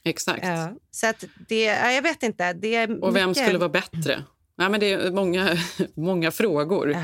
[0.03, 0.45] Exakt.
[0.45, 2.53] Ja, så att det, ja, jag vet inte.
[2.53, 4.24] Det är Och vem skulle vara bättre?
[4.55, 5.57] Ja, men det är många,
[5.93, 6.97] många frågor.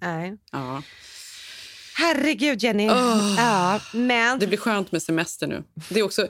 [0.00, 0.36] Nej.
[0.52, 0.82] Ja.
[1.96, 2.88] Herregud, Jenny.
[2.90, 3.34] Åh.
[3.38, 4.38] Ja, men...
[4.38, 5.62] Det blir skönt med semester nu.
[5.88, 6.26] Det är också,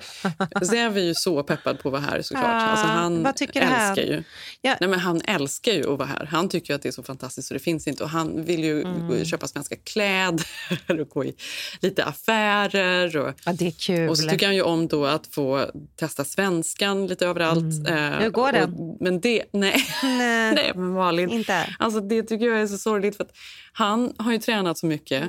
[0.62, 2.44] Zev är ju så peppad på att vara här såklart.
[2.44, 3.96] Ja, Alltså, han älskar han?
[3.96, 4.22] ju.
[4.60, 4.76] Ja.
[4.80, 6.24] Nej, men han älskar ju att vara här.
[6.30, 8.04] Han tycker att det är så fantastiskt så det finns inte.
[8.04, 9.24] Och han vill ju Mm.
[9.24, 10.44] köpa svenska kläder
[11.00, 11.34] och gå i
[11.80, 13.16] lite affärer.
[13.16, 14.08] Och, ja, det är kul.
[14.08, 17.88] och så tycker han ju om då att få testa svenskan lite överallt.
[17.88, 18.22] Eh, Mm.
[18.22, 18.64] Hur går det?
[18.64, 19.86] Och, men det, nej.
[20.02, 21.30] Nej, nej men Malin.
[21.30, 21.74] inte.
[21.78, 23.16] Alltså, det tycker jag är så sorgligt.
[23.16, 23.30] För att
[23.72, 25.22] han har ju tränat så mycket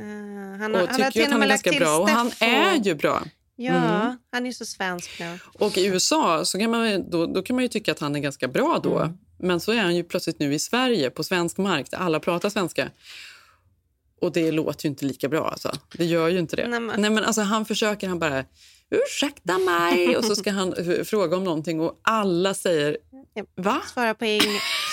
[0.60, 1.98] Han, och han tycker att han är ganska bra.
[2.00, 3.24] Och han är ju bra.
[3.56, 4.18] Ja, Mm.
[4.32, 5.40] han är så svensk nu.
[5.60, 8.20] Och i USA så kan man, då, då kan man ju tycka att han är
[8.20, 9.00] ganska bra då.
[9.00, 9.18] Mm.
[9.40, 12.50] Men så är han ju plötsligt nu i Sverige, på svensk mark, där alla pratar
[12.50, 12.90] svenska.
[14.22, 15.50] Och det låter ju inte lika bra.
[15.50, 15.72] Alltså.
[15.98, 16.68] Det gör ju inte det.
[16.68, 17.24] Nej, Nej, men- men...
[17.24, 18.44] alltså, han försöker, han bara
[18.90, 22.98] ursäkta mig och så ska han eh, fråga om någonting och alla säger
[23.56, 23.82] va?
[23.94, 24.42] Svara på, eng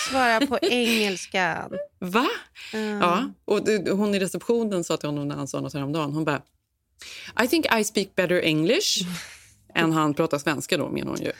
[0.09, 1.71] svara på engelskan.
[1.99, 2.27] Va?
[2.73, 3.01] Mm.
[3.01, 3.59] Ja, och
[3.97, 6.41] hon i receptionen sa till honom när han sa något häromdagen, hon bara
[7.43, 8.87] I think I speak better English
[9.75, 11.31] än han pratar svenska då menar hon ju.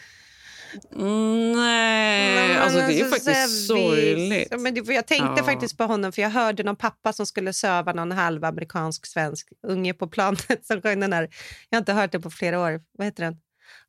[0.96, 4.48] Mm, nej, alltså det är alltså, faktiskt sorgligt.
[4.52, 5.44] Ja, Men det, jag tänkte Ja.
[5.44, 9.48] faktiskt på honom, för jag hörde någon pappa som skulle söva någon halv amerikansk svensk
[9.68, 11.30] unge på planet som sjöng den här.
[11.70, 12.82] Jag har inte hört den på flera år.
[12.98, 13.38] Vad heter den?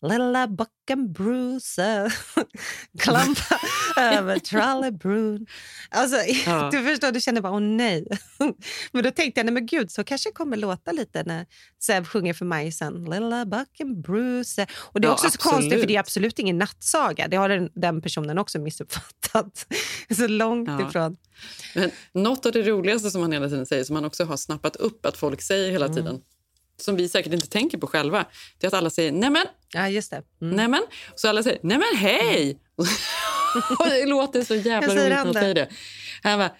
[0.02, 2.10] Lilla bocken Bruce
[3.00, 3.60] klampa
[3.96, 5.46] över trollebrun.
[5.90, 6.16] Alltså,
[6.46, 6.68] Ja.
[6.72, 8.06] Du förstår, du känner bara åh nej.
[8.92, 11.46] men då tänkte jag, nej men gud, så kanske det kommer låta lite när
[11.82, 13.04] Zev sjunger för mig sen.
[13.04, 14.66] Lilla bocken Bruce.
[14.76, 15.88] Och det är Ja, också så konstigt, för absolut.
[15.88, 17.28] det är absolut ingen nattsaga.
[17.28, 19.66] Det har den, den personen också missuppfattat.
[20.16, 20.88] så långt Ja.
[20.88, 21.16] ifrån.
[21.74, 24.76] Men något av det roligaste som han hela tiden säger, som han också har snappat
[24.76, 25.96] upp att folk säger hela Mm.
[25.96, 26.20] tiden,
[26.76, 28.24] som vi säkert inte tänker på själva,
[28.58, 30.22] det är att alla säger nämen, Ja, just det.
[30.42, 30.56] Mm.
[30.56, 30.82] nämen.
[31.14, 32.58] Så alla säger nämen hej!
[33.78, 35.68] och det låter så jävla roligt när han säger det.
[36.22, 36.50] Han bara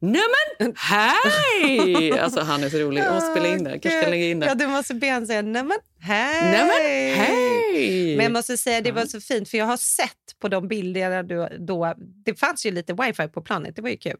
[0.00, 2.18] nämen hej!
[2.20, 3.00] alltså han är så rolig.
[3.02, 3.70] Jag måste spela in det.
[3.70, 4.46] Kanske ska lägga in det.
[4.46, 6.50] Ja, du måste be honom säga nämen hej.
[6.50, 8.16] Nämen hej!
[8.16, 11.22] Men jag måste säga det var så fint, för jag har sett på de bilderna
[11.22, 14.16] då, då det fanns ju lite wifi på planet, det var ju kul.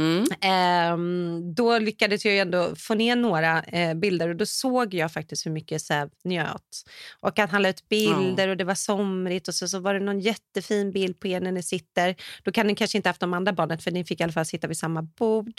[0.00, 0.24] Mm.
[0.40, 5.46] Ehm, då lyckades jag ändå få ner några eh, bilder och då såg jag faktiskt
[5.46, 6.84] hur mycket Säv njöt.
[7.20, 10.00] Och att han la ut bilder och det var somrigt och så, så var det
[10.00, 12.16] någon jättefin bild på er när ni sitter.
[12.42, 14.46] Då kan ni kanske inte haft de andra barnen för ni fick i alla fall
[14.46, 15.52] sitta vid samma bord.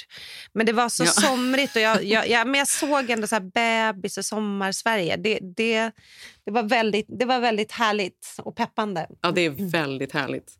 [0.54, 1.08] Men det var så Ja.
[1.08, 5.16] somrigt och jag, jag, jag, men jag såg ändå så här bebis och sommar-Sverige.
[5.18, 5.92] Det, det,
[6.46, 9.08] det, var väldigt, det var väldigt härligt och peppande.
[9.22, 10.52] Ja, det är väldigt härligt.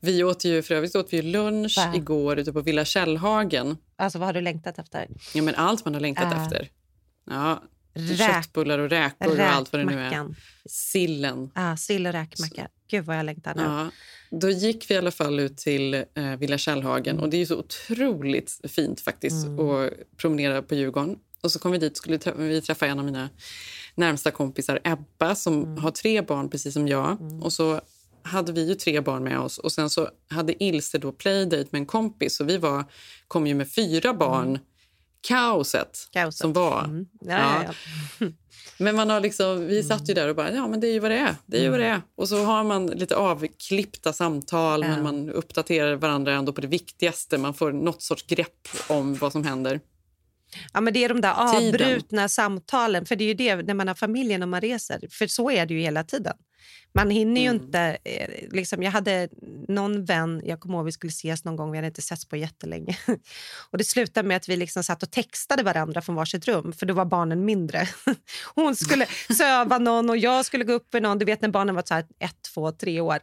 [0.00, 1.92] Vi åt ju, för övrigt åt vi lunch Va?
[1.96, 2.84] igår ute på Villa
[3.20, 3.76] Källhagen.
[3.96, 5.06] Alltså vad har du längtat efter?
[5.34, 6.42] Ja, men allt man har längtat Äh.
[6.42, 6.68] efter.
[7.30, 7.62] Ja,
[7.94, 9.96] Räk- köttbullar och räkor och allt vad det nu är.
[10.04, 10.36] Räkmackan.
[10.68, 11.50] Sillen.
[11.54, 12.68] Ah, sill och räkmacka.
[12.90, 13.62] Gud vad jag längtar nu.
[13.62, 13.90] Ja,
[14.30, 17.46] då gick vi i alla fall ut till eh, Villa Källhagen och det är ju
[17.46, 19.68] så otroligt fint faktiskt Mm.
[19.68, 21.16] att promenera på Djurgården.
[21.42, 23.28] Och så kom vi dit och skulle vi träffa en av mina
[23.94, 25.78] närmsta kompisar, Ebba, som Mm.
[25.78, 27.18] har tre barn precis som jag.
[27.42, 27.80] Och så
[28.26, 31.78] hade vi ju tre barn med oss och sen så hade Ilse då playdate med
[31.80, 32.84] en kompis och vi var,
[33.28, 34.58] kom ju med fyra barn.
[35.20, 36.22] Kaoset, Mm.
[36.24, 36.38] Kaoset.
[36.38, 36.84] som var.
[36.84, 37.06] Mm.
[37.20, 37.74] Ja, ja,
[38.18, 38.26] ja.
[38.78, 40.98] Men man har liksom, vi satt ju där och bara, ja men det är ju
[40.98, 41.34] vad det är.
[41.46, 42.02] Det är ju vad det är.
[42.16, 47.38] Och så har man lite avklippta samtal men man uppdaterar varandra ändå på det viktigaste.
[47.38, 49.80] Man får något sorts grepp om vad som händer.
[50.72, 51.74] Ja, men det är de där Tiden.
[51.74, 53.06] avbrutna samtalen.
[53.06, 55.08] För det är ju det när man har familjen och man reser.
[55.10, 56.36] För så är det ju hela tiden.
[56.94, 57.96] Man hinner ju inte...
[58.04, 59.28] eh, Liksom, jag hade
[59.68, 62.36] någon vän, jag kommer ihåg vi skulle ses någon gång, vi hade inte setts på
[62.36, 62.98] jättelänge.
[63.70, 66.86] Och det slutade med att vi liksom satt och textade varandra från varsitt rum, för
[66.86, 67.88] då var barnen mindre.
[68.54, 71.18] Hon skulle söva någon och jag skulle gå upp med någon.
[71.18, 73.18] Du vet när barnen var så här ett, två, tre år.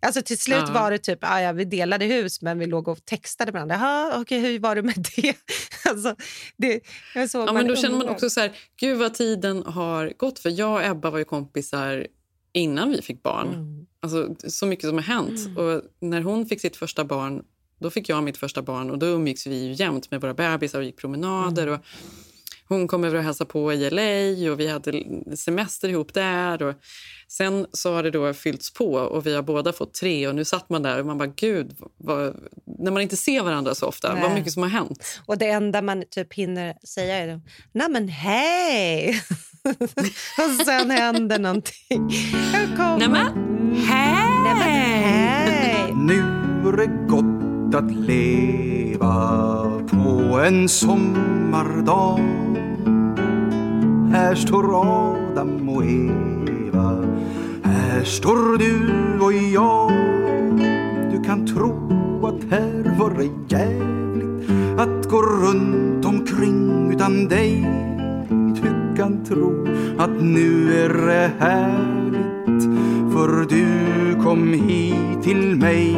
[0.00, 0.72] Alltså till slut Ja.
[0.72, 4.12] var det typ, ah, ja, vi delade hus men vi låg och textade varandra.
[4.20, 5.34] Okej, hur var det med det?
[5.90, 6.16] alltså,
[6.56, 6.80] det
[7.14, 10.38] jag såg Ja, men då känner man också så här, gud vad tiden har gått.
[10.38, 12.06] För jag och Ebba var ju kompisar
[12.52, 13.48] innan vi fick barn.
[13.48, 13.86] Mm.
[14.00, 15.58] Alltså, så mycket som har hänt.
[15.58, 17.42] Och när hon fick sitt första barn,
[17.80, 18.90] då fick jag mitt första barn.
[18.90, 21.66] Och då umgicks vi ju jämt med våra bebisar och gick promenader.
[21.66, 21.74] Mm.
[21.74, 21.84] Och
[22.68, 25.04] hon kom över och hälsade på i LA och vi hade
[25.36, 26.62] semester ihop där.
[26.62, 26.74] Och
[27.28, 30.28] sen så har det då fyllts på och vi har båda fått tre.
[30.28, 32.36] Och nu satt man där och man bara, gud, vad,
[32.78, 34.34] när man inte ser varandra så ofta, vad Nej.
[34.34, 35.20] mycket som har hänt.
[35.26, 37.40] Och det enda man typ hinner säga är
[37.72, 39.22] Nej men hej!
[40.38, 42.10] och sen händer någonting.
[42.52, 42.98] Jag kommer.
[42.98, 44.28] Nej men hej!
[44.56, 45.94] Hej!
[45.94, 46.22] Nu
[46.68, 49.08] är det gott att leva
[49.90, 52.18] på en sommardag
[54.12, 57.04] Här står Adam och Eva
[57.64, 59.92] Här står du och jag
[61.12, 64.50] Du kan tro att här var det jävligt
[64.80, 67.64] Att gå runt omkring utan dig
[68.98, 69.66] kan tro
[69.98, 72.62] att nu är det härligt.
[73.12, 73.66] För du
[74.22, 75.94] kom hit till mig.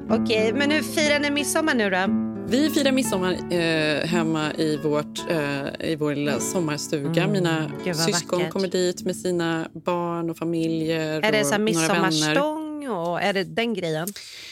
[0.09, 2.20] Okej, men hur firar ni midsommar nu då?
[2.51, 7.27] Vi firar midsommar eh, hemma i, vårt, eh, i vår lilla sommarstuga.
[7.27, 8.53] Mina Mm, gud vad syskon vackert.
[8.53, 11.21] kommer dit med sina barn och familjer.
[11.21, 14.07] Är det så midsommarstång och är det den grejen?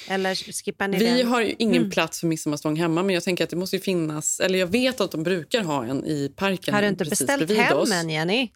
[0.07, 1.27] Eller skippar ni Vi den?
[1.27, 1.89] har ju ingen Mm.
[1.91, 5.11] plats för midsommarstång hemma men jag tänker att det måste finnas, eller jag vet att
[5.11, 7.91] de brukar ha en i parken Har du inte precis beställt hem oss.
[7.91, 8.49] än, Jenny?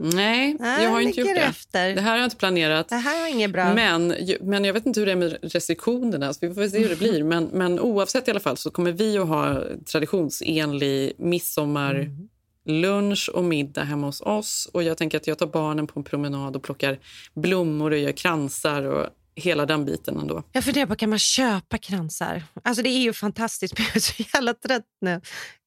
[0.00, 1.40] Nej, jag har inte gjort det.
[1.40, 1.94] efter.
[1.94, 2.88] Det här har jag inte planerat.
[2.88, 3.74] Det här var inget bra.
[3.74, 6.88] Men, men jag vet inte hur det är med restriktionerna, så vi får se hur
[6.88, 7.24] det blir.
[7.24, 9.62] Men, men oavsett i alla fall så kommer vi att ha
[9.92, 14.68] traditionsenlig midsommarlunch och middag hemma hos oss.
[14.72, 16.98] Och jag tänker att jag tar barnen på en promenad och plockar
[17.34, 19.06] blommor och gör kransar och
[19.36, 20.42] hela den biten ändå.
[20.52, 22.42] Jag funderar på, kan man köpa kransar?
[22.64, 25.20] Alltså det är ju fantastiskt, men jag är så jävla trött nu.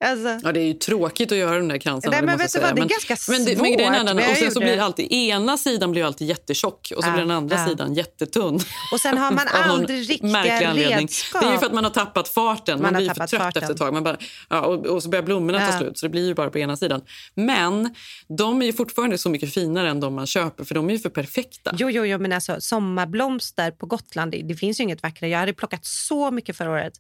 [0.06, 2.12] Alltså, Ja, det är ju tråkigt att göra de där kransarna.
[2.12, 4.32] Nej, men vet du vad, det är ganska men, det, men grejen är svårt, den,
[4.32, 7.32] och sen så blir alltid, ena sidan blir alltid jättetjock och så Ja, blir den
[7.32, 7.68] andra ja.
[7.68, 8.56] sidan jättetunn.
[8.94, 11.42] och sen har man aldrig riktiga redskap.
[11.42, 12.82] Det är ju för att man har tappat farten.
[12.82, 13.62] Man, Man blir för trött farten.
[13.64, 13.94] efter ett tag.
[13.94, 14.18] Man bara,
[14.50, 15.78] ja, och, och så börjar blommorna ta Ja.
[15.80, 17.02] slut, så det blir ju bara på ena sidan.
[17.36, 17.96] Men
[18.38, 21.00] de är ju fortfarande så mycket finare än de man köper, för de är ju
[21.00, 21.76] för perfekta.
[21.78, 25.32] Jo, jo, jo, men alltså sommarblomster på Gotland, det, det finns ju inget vackrare.
[25.32, 26.94] Jag hade plockat så mycket förra året.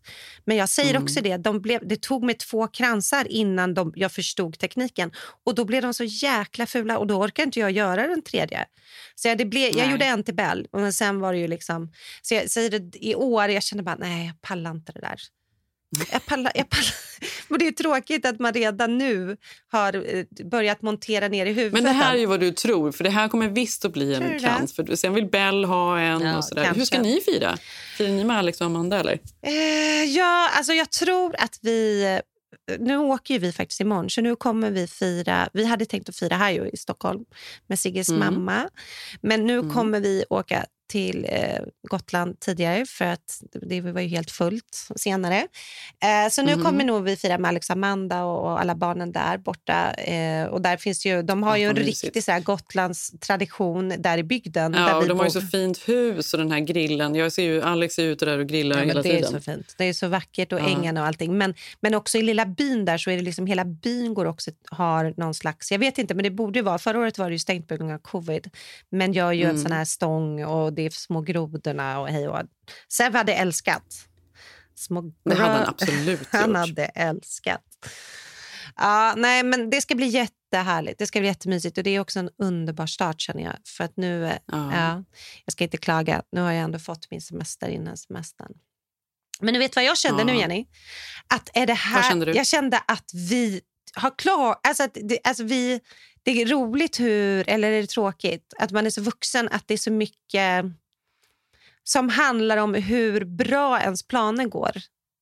[0.45, 1.03] Men jag säger Mm.
[1.03, 5.11] också det, de blev, det tog mig två kransar innan de, jag förstod tekniken.
[5.45, 8.65] Och då blev de så jäkla fula och då orkar inte jag göra den tredje.
[9.15, 9.91] Så jag, det blev, jag Nej.
[9.91, 11.91] gjorde en till Bell och sen var det ju liksom...
[12.21, 15.19] Så jag säger det, i år, jag kände bara, nej, jag pallar inte det där.
[16.11, 16.93] Jag pallar, jag pallar.
[17.47, 19.37] Men det är tråkigt att man redan nu
[19.71, 21.73] har eh, börjat montera ner i huvudet.
[21.73, 24.13] Men det här är ju vad du tror, för det här kommer visst att bli
[24.15, 24.75] en krans.
[24.75, 26.63] För sen vill Bell ha en Ja, och sådär.
[26.63, 26.79] kanske.
[26.79, 27.57] Hur ska ni fira?
[27.97, 29.19] Firar ni med Alex och Amanda eller?
[29.41, 32.19] Eh, ja, alltså jag tror att vi...
[32.79, 35.49] Nu åker vi faktiskt imorgon, så nu kommer vi fira...
[35.53, 37.23] Vi hade tänkt att fira här i Stockholm
[37.67, 38.19] med Sigges Mm.
[38.19, 38.69] mamma.
[39.21, 39.73] Men nu Mm.
[39.73, 41.59] kommer vi åka till eh,
[41.89, 45.47] Gotland tidigare för att det var ju helt fullt senare.
[46.03, 46.63] Eh, så nu Mhm.
[46.65, 49.93] kommer nog vi fira med Alex och Amanda och, och alla barnen där borta.
[49.93, 53.93] Eh, och där finns ju, de har Ja, ju en riktig så här, Gotlands tradition
[53.97, 54.71] där i bygden.
[54.71, 55.41] där Ja, och vi de har ju bor.
[55.41, 57.15] så fint hus och den här grillen.
[57.15, 59.31] Jag ser ju Alex är ute där och grillar Ja, hela det är tiden.
[59.31, 59.75] så fint.
[59.77, 60.67] Det är så vackert och Ja.
[60.69, 61.37] ängarna och allting.
[61.37, 64.51] Men, men också i lilla byn där så är det liksom hela byn går också
[64.71, 67.39] har någon slags, jag vet inte men det borde vara, förra året var det ju
[67.39, 68.49] stängt på grund av covid.
[68.89, 69.61] Men gör ju en Mm.
[69.63, 72.41] sån här stång och det är små grodorna och hej och
[72.93, 73.83] Sev hade älskat.
[74.75, 76.57] Små Det hade han absolut Han gjort.
[76.57, 77.63] hade älskat.
[78.75, 80.99] Ja, nej, men det ska bli jättehärligt.
[80.99, 83.55] Det ska bli jättemysigt och det är också en underbar start känner jag.
[83.77, 84.71] För att nu, eh, Ja.
[84.75, 85.03] ja,
[85.45, 88.51] jag ska inte klaga, nu har jag ändå fått min semester innan semestern.
[89.41, 90.25] Men du vet vad jag kände Ja.
[90.25, 90.65] nu Jenny?
[91.27, 92.33] Att är det här, Vad kände du?
[92.33, 93.61] Jag kände att vi
[93.93, 95.79] har klar, alltså att det, alltså vi,
[96.27, 99.73] det är roligt hur, eller är det tråkigt, att man är så vuxen att det
[99.73, 100.65] är så mycket
[101.83, 104.77] som handlar om hur bra ens planer går.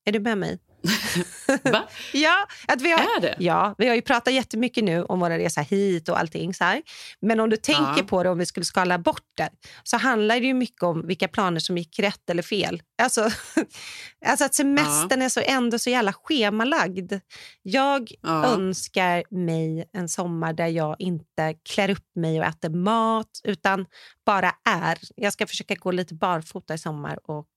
[0.05, 0.59] Är du med mig?
[1.63, 1.87] Va?
[2.13, 3.35] Ja, att vi har, Är det?
[3.39, 6.53] Ja, vi har ju pratat jättemycket nu om våra resa hit och allting.
[6.53, 6.81] Så här.
[7.21, 8.03] Men om du tänker Ja.
[8.07, 9.49] på det, om vi skulle skala bort det,
[9.83, 12.81] så handlar det ju mycket om vilka planer som gick rätt eller fel.
[13.01, 13.29] Alltså,
[14.25, 17.13] alltså att semestern är så ändå så jävla schemalagd.
[17.61, 18.45] Jag Ja.
[18.45, 23.85] önskar mig en sommar där jag inte klär upp mig och äter mat, utan
[24.25, 24.97] bara är.
[25.15, 27.47] Jag ska försöka gå lite barfota i sommar och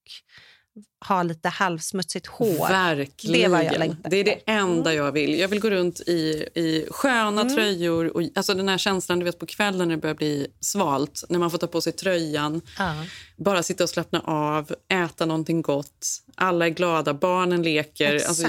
[1.09, 2.69] ha lite halvsmutsigt hår.
[2.69, 3.51] Verkligen.
[3.53, 5.39] Det jag längtar Det är det enda jag vill.
[5.39, 7.55] Jag vill gå runt i, i sköna Mm.
[7.55, 8.17] tröjor.
[8.17, 11.25] Och, alltså den här känslan du vet på kvällen när det börjar bli svalt.
[11.29, 12.61] När man får ta på sig tröjan.
[12.79, 12.95] Ja.
[13.37, 16.07] Bara sitta och slappna av, äta någonting gott.
[16.35, 18.15] Alla är glada, barnen leker.
[18.29, 18.47] Alltså,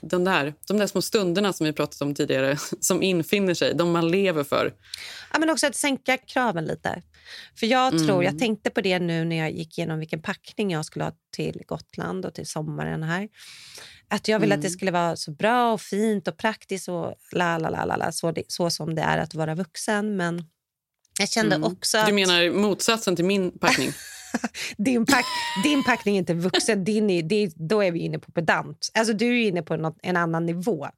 [0.00, 3.90] den där, de där små stunderna som vi pratat om tidigare som infinner sig, de
[3.92, 4.74] man lever för.
[5.32, 7.02] Ja, men också att sänka kraven lite.
[7.58, 8.22] För jag tror, Mm.
[8.22, 11.62] jag tänkte på det nu när jag gick igenom vilken packning jag skulle ha till
[11.66, 13.28] Gotland och till sommaren här.
[14.08, 14.76] Att jag ville att det Mm.
[14.76, 18.32] skulle vara så bra och fint och praktiskt och la la la la, la så,
[18.32, 20.16] det, så som det är att vara vuxen.
[20.16, 20.44] Men
[21.20, 21.72] jag kände Mm.
[21.72, 23.92] också att Du menar motsatsen till min packning?
[24.76, 25.24] din, pack,
[25.64, 28.90] din packning är inte vuxen, din är, det, då är vi inne på pedant.
[28.94, 30.88] Alltså du är inne på något, en annan nivå.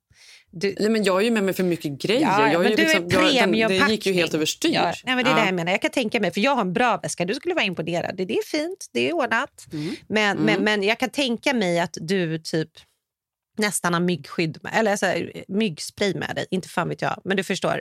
[0.52, 2.20] Du, Nej, men jag är ju med mig för mycket grejer.
[2.20, 4.74] Ja, jag är ju du liksom, är jag, den, det gick ju helt överstyr.
[4.74, 5.40] Ja, nej, men det är Ja.
[5.40, 5.72] det jag menar.
[5.72, 7.24] Jag kan tänka mig, för jag har en bra väska.
[7.24, 8.16] Du skulle vara imponerad.
[8.16, 9.66] Det är fint, det är ordnat.
[9.72, 9.94] Mm.
[10.08, 12.70] Men, men, men jag kan tänka mig att du typ
[13.60, 16.46] nästan har myggskydd med, eller så här, myggspray med dig.
[16.50, 17.80] Inte fan vet jag, men du förstår.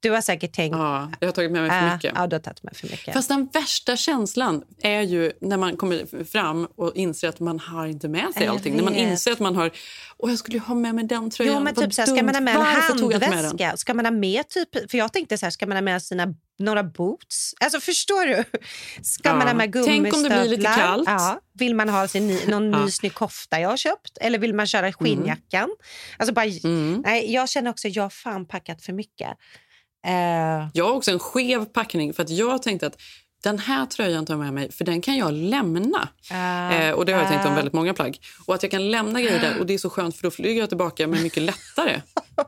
[0.00, 0.76] Du har säkert tänkt...
[0.76, 2.12] Ja, jag har tagit med mig för Äh, mycket.
[2.14, 3.14] Ja, du har tagit med för mycket.
[3.14, 7.86] Fast den värsta känslan är ju när man kommer fram och inser att man har
[7.86, 8.76] inte med sig allting.
[8.76, 9.70] När man inser att man har...
[10.16, 11.54] Och jag skulle ju ha med mig den tröjan.
[11.54, 13.76] Jo, men typ så här, ska man ha med en med handväska?
[13.76, 16.34] Ska man ha med typ, för jag tänkte så här, ska man ha med sina
[16.58, 17.54] några boots?
[17.60, 18.44] Alltså förstår du?
[19.02, 19.34] Ska Ja.
[19.36, 20.40] man ha med Tänk om det gummistövlar?
[20.40, 21.08] blir lite kallt.
[21.08, 21.40] Ja.
[21.58, 22.84] Vill man ha sin ny, någon Ja.
[22.84, 24.18] ny snygg kofta jag har köpt?
[24.20, 25.68] Eller vill man köra skinnjackan?
[26.18, 27.02] Alltså bara, Mm.
[27.06, 29.28] nej, jag känner också att jag har fan packat för mycket.
[30.06, 32.96] Eh, Jag har också en skev packning för att jag tänkte att
[33.42, 36.08] den här tröjan tar jag med mig för den kan jag lämna.
[36.30, 37.56] Ah, eh, och det har jag tänkt om ah.
[37.56, 38.18] väldigt många plagg.
[38.46, 40.60] Och att jag kan lämna grejer där och det är så skönt för då flyger
[40.60, 42.00] jag tillbaka men mycket lättare.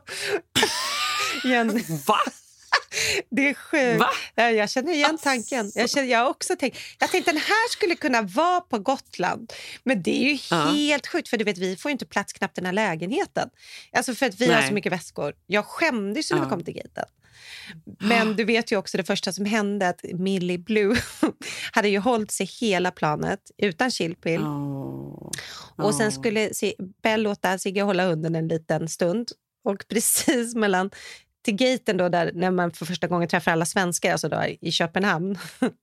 [2.07, 2.17] Va?
[3.29, 4.05] Det är sjukt.
[4.35, 5.71] Ja, jag känner igen tanken.
[5.75, 9.53] Jag, känner, jag har också tänkt, jag tänkte den här skulle kunna vara på Gotland.
[9.83, 10.55] Men det är ju Ja.
[10.63, 13.49] helt sjukt för du vet, vi får ju inte plats knappt i den här lägenheten.
[13.91, 14.67] Alltså för att vi har Nej.
[14.67, 15.33] så mycket väskor.
[15.47, 17.05] Jag skämdes ju när vi kom till gaten.
[17.99, 20.95] Men du vet ju också det första som hände att Millie Blue
[21.71, 24.41] hade ju hållit sig hela planet utan chillpill.
[25.77, 26.49] Och sen skulle
[27.03, 29.27] Bell låta Sigge hålla hunden en liten stund.
[29.63, 30.91] Och precis mellan
[31.41, 34.71] till gaten då, där, när man för första gången träffar alla svenskar alltså då, i
[34.71, 35.39] Köpenhamn.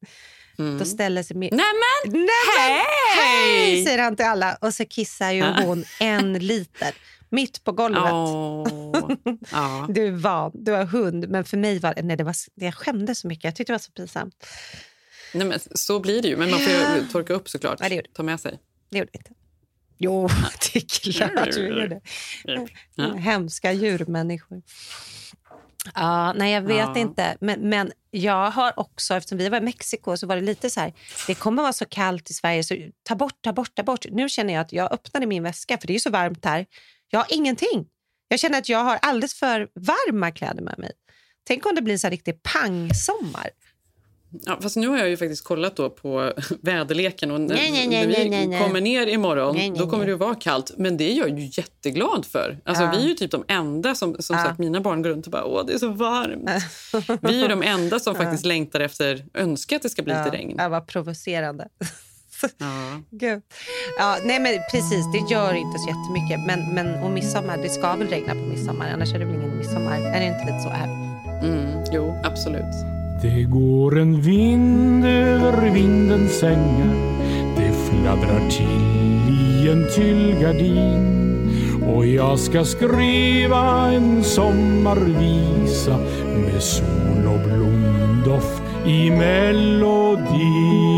[0.78, 1.36] Då ställer sig...
[1.36, 1.58] Nämen!
[2.04, 2.26] Nämen!
[2.58, 2.84] Hej!
[3.16, 3.84] Hej!
[3.84, 4.58] säger han till alla.
[4.60, 6.94] Och så kissar ju hon en liter
[7.28, 8.02] mitt på golvet.
[9.52, 9.86] Ja.
[9.90, 11.28] Du är van, du har hund.
[11.28, 13.44] Men för mig var nej, det var, jag skämdes så mycket.
[13.44, 14.46] Jag tyckte det var så pinsamt.
[15.34, 16.36] Nej, men så blir det ju.
[16.36, 17.78] Men man får ju torka upp såklart.
[17.80, 18.58] Ja, det gjorde Ta med sig.
[18.90, 19.30] Det gjorde vi inte.
[19.98, 20.28] Jo,
[20.72, 22.00] det är klart vi gjorde.
[23.18, 24.62] Hemska djurmänniskor.
[25.94, 26.96] Ja, nej, jag vet Ja.
[26.98, 27.36] inte.
[27.40, 30.80] Men, men jag har också, eftersom vi var i Mexiko så var det lite så
[30.80, 30.92] här,
[31.26, 34.06] det kommer vara så kallt i Sverige så ta bort, ta bort, ta bort.
[34.10, 36.66] Nu känner jag att jag öppnade min väska för det är så varmt här.
[37.10, 37.86] Jag har ingenting.
[38.28, 40.92] Jag känner att jag har alldeles för varma kläder med mig.
[41.46, 43.50] Tänk om det blir en så här riktig pangsommar.
[44.30, 47.88] Ja, fast nu har jag ju faktiskt kollat då på väderleken och när, Nej, nej,
[48.06, 50.72] nej, när vi kommer ner imorgon Nej, nej, då kommer det att vara kallt.
[50.76, 52.58] Men det är jag ju jätteglad för.
[52.64, 52.90] Alltså, Ja.
[52.90, 54.44] Vi är ju typ de enda som, som Ja.
[54.44, 56.50] sagt, mina barn går runt och bara åh det är så varmt.
[57.22, 60.54] vi är de enda som faktiskt längtar efter, önskar att det ska bli lite regn.
[60.58, 61.68] Ja, vad provocerande.
[62.58, 63.02] Ja.
[63.10, 63.42] Gud.
[63.98, 66.46] Ja, nej men precis, det gör inte så jättemycket.
[66.46, 69.58] Men, men och midsommar, det ska väl regna på midsommar, annars är det väl ingen
[69.58, 69.98] midsommar.
[70.00, 70.86] Är det inte lite så här?
[71.42, 72.97] Mm, jo, absolut.
[73.22, 76.94] Det går en vind över vindens ängar
[77.56, 81.50] Det fladdrar till i en tyllgardin.
[81.86, 85.98] Och jag ska skriva en sommarvisa
[86.36, 90.97] Med sol och blomdoft i melodin.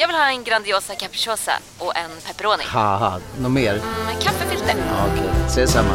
[0.00, 2.62] Jag vill ha en Grandiosa capriciosa och en pepperoni.
[2.66, 3.74] haha, något mer?
[3.74, 4.74] Med kaffefilter.
[4.88, 5.94] Ja, Okej, ses samma.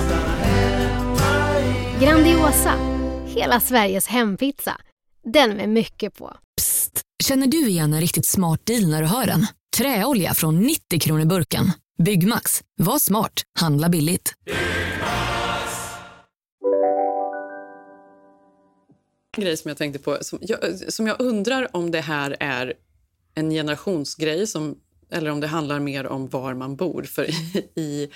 [2.01, 2.73] Grandiosa,
[3.25, 4.77] hela Sveriges hempizza.
[5.23, 6.33] Den med mycket på.
[7.23, 9.47] Känner du igen en riktigt smart deal när du hör den?
[9.77, 11.71] Träolja från 90 kronor burken.
[12.03, 12.61] Byggmax.
[12.77, 13.33] Var smart.
[13.59, 14.33] Handla billigt.
[19.37, 20.59] En grej som jag tänkte på, som jag,
[20.93, 22.73] som jag undrar om det här är
[23.35, 24.79] en generationsgrej som,
[25.09, 27.03] eller om det handlar mer om var man bor.
[27.03, 28.09] För i, i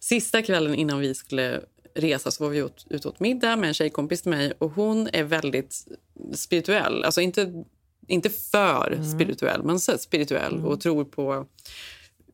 [0.00, 1.60] sista kvällen innan vi skulle
[1.94, 5.08] resa så var vi ut, ute åt middag med en tjejkompis till mig och hon
[5.12, 5.86] är väldigt
[6.34, 7.04] spirituell.
[7.04, 7.64] Alltså inte,
[8.06, 11.46] inte för spirituell, men så spirituell och tror på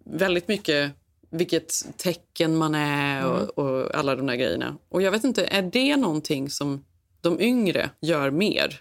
[0.05, 0.93] väldigt mycket
[1.31, 4.77] vilket tecken man är och, och alla de där grejerna.
[4.89, 6.85] Och jag vet inte, är det någonting som
[7.21, 8.81] de yngre gör mer?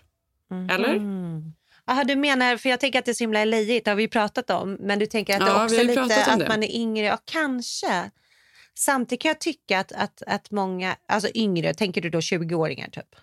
[0.70, 1.02] Eller?
[1.88, 4.08] Aha, du menar, för jag tänker att det är så himla lejigt, det har vi
[4.08, 6.48] pratat om, men du tänker att det Ja, också vi är lite att det.
[6.48, 8.12] man är yngre, ja kanske.
[8.76, 13.16] Samtidigt kan jag tycka att, att, att många, alltså yngre, tänker du då 20-åringar typ?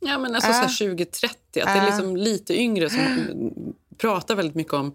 [0.00, 1.86] Ja, men alltså så här 20-30, att det är Ja.
[1.86, 3.00] liksom lite yngre som
[3.98, 4.94] pratar väldigt mycket om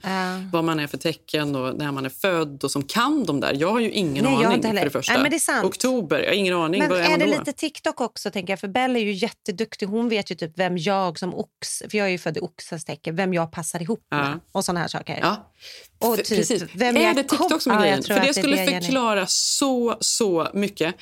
[0.51, 3.53] vad man är för tecken och när man är född och som kan de där.
[3.59, 5.17] Jag har ju ingen Nej, aning för det första.
[5.17, 5.63] Nej, det.
[5.63, 6.79] Oktober, jag har ingen aning.
[6.81, 7.31] Men är är det då?
[7.39, 8.59] lite TikTok också tänker jag?
[8.59, 9.85] För Bella är ju jätteduktig.
[9.85, 12.85] Hon vet ju typ vem jag som ox, för jag är ju född i oxens
[12.85, 14.39] tecken, vem jag passar ihop med Ja.
[14.51, 15.19] och såna här saker.
[15.21, 15.51] Ja.
[15.99, 16.63] Och typ, Precis.
[16.75, 18.03] vem är det kom- TikTok som är Ja, grejen?
[18.03, 20.95] tror För det skulle det, förklara så, så mycket.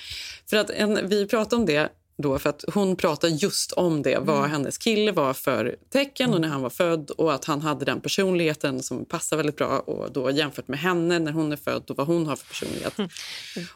[0.50, 1.90] För att en, vi pratade om det
[2.22, 4.52] då för att hon pratade just om det, vad Mm.
[4.52, 8.02] hennes kille var för tecken och när han var född och att han hade den
[8.02, 11.98] personligheten som passar väldigt bra och då jämfört med henne när hon är född och
[11.98, 12.98] vad hon har för personlighet.
[12.98, 13.10] Mm.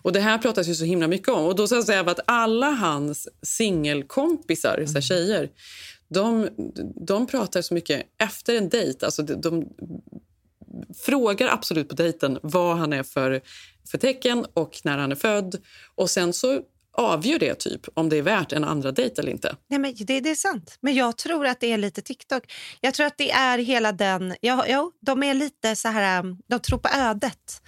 [0.02, 2.70] Och det här pratas ju så himla mycket om och då så säga att alla
[2.70, 5.50] hans singelkompisar, så här tjejer,
[6.08, 6.50] de,
[7.08, 9.70] de pratar så mycket efter en dejt, alltså de, de
[11.06, 13.42] frågar absolut på dejten vad han är för,
[13.92, 15.56] för tecken och när han är född.
[15.96, 16.62] Och sen så
[16.98, 19.56] avgör det typ om det är värt en andra dejt eller inte.
[19.70, 20.78] Nej, men det, det är sant.
[20.82, 22.44] Men jag tror att det är lite TikTok.
[22.82, 24.36] Jag tror att det är hela den...
[24.42, 26.20] Ja, ja, de är lite så här...
[26.20, 27.62] um, De tror på ödet.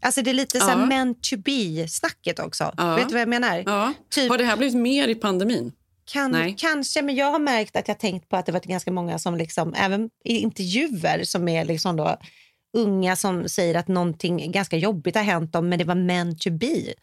[0.00, 0.86] Alltså det är lite så här Ja.
[0.86, 2.74] meant to be-snacket också.
[2.76, 2.96] Ja.
[2.96, 3.62] Vet du vad jag menar?
[3.66, 3.92] Ja.
[4.10, 5.72] Typ- Har det här blivit mer i pandemin?
[6.12, 6.54] Kan, Nej.
[6.58, 9.36] Kanske, men jag har märkt att jag tänkt på att det varit ganska många som
[9.36, 12.16] liksom, även i intervjuer som är liksom då
[12.76, 16.50] unga som säger att någonting ganska jobbigt har hänt dem, men det var meant to
[16.50, 16.94] be.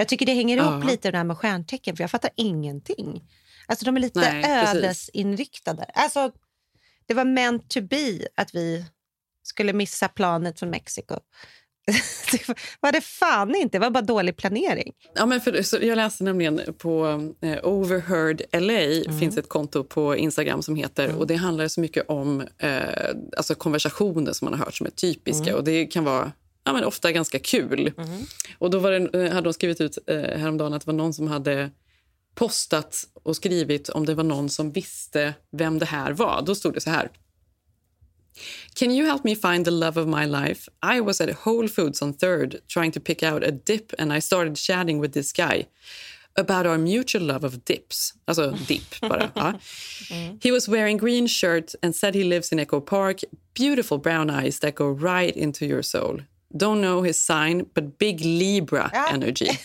[0.00, 3.22] Jag tycker det hänger ihop lite det där med stjärntecken, för jag fattar ingenting.
[3.66, 5.84] Alltså de är lite Nej, ödesinriktade.
[5.94, 6.32] Alltså,
[7.06, 8.84] det var meant to be att vi
[9.42, 11.14] skulle missa planet från Mexiko.
[12.32, 12.48] det
[12.80, 14.92] var det fan inte, det var bara dålig planering.
[15.14, 17.06] Ja, men för, så jag läste nämligen på
[17.40, 22.08] eh, Overheard LA finns ett konto på Instagram som heter och det handlar så mycket
[22.08, 22.78] om eh,
[23.36, 26.32] alltså konversationer som man har hört som är typiska och det kan vara
[26.68, 27.92] ja, men ofta ganska kul.
[28.58, 31.14] Och då var det, eh, hade de skrivit ut eh, häromdagen att det var någon
[31.14, 31.70] som hade
[32.34, 36.42] postat och skrivit om det var någon som visste vem det här var.
[36.46, 37.10] Då stod det så här.
[38.74, 40.70] Can you help me find the love of my life?
[40.96, 44.20] I was at Whole Foods on 3rd trying to pick out a dip and I
[44.20, 45.66] started chatting with this guy
[46.36, 48.14] about our mutual love of dips.
[48.24, 49.30] Alltså dip bara.
[49.36, 49.52] ja.
[50.42, 53.20] He was wearing green shirt and said he lives in Echo Park.
[53.54, 56.20] Beautiful brown eyes that go right into your soul.
[56.54, 59.48] Don't know his sign, but big Libra energy.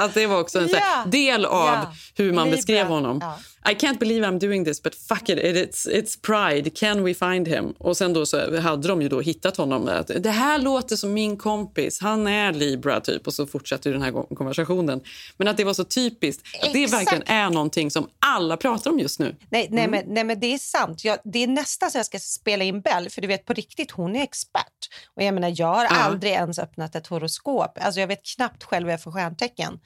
[0.00, 1.04] alltså, det var också en Ja.
[1.06, 1.94] del av Ja.
[2.16, 2.56] hur man Libra.
[2.56, 3.18] beskrev honom.
[3.22, 3.38] Ja.
[3.70, 6.70] I can't believe I'm doing this, but fuck it, it's, it's pride.
[6.74, 7.74] Can we find him?
[7.78, 9.88] Och sen då så hade de ju då hittat honom.
[9.88, 13.26] Att, det här låter som min kompis, han är Libra typ.
[13.26, 15.00] Och så fortsatte den här konversationen.
[15.36, 18.98] Men att det var så typiskt, att det verkligen är någonting som alla pratar om
[18.98, 19.36] just nu.
[19.50, 19.90] Nej, nej, Mm.
[19.90, 21.04] men, nej men det är sant.
[21.04, 23.90] Jag, det är nästan så jag ska spela in Bell, för du vet på riktigt,
[23.90, 24.88] hon är expert.
[25.16, 25.90] Och jag menar, jag har Ja.
[25.90, 27.78] aldrig ens öppnat ett horoskop.
[27.80, 29.78] Alltså jag vet knappt själv vad jag är för stjärntecken.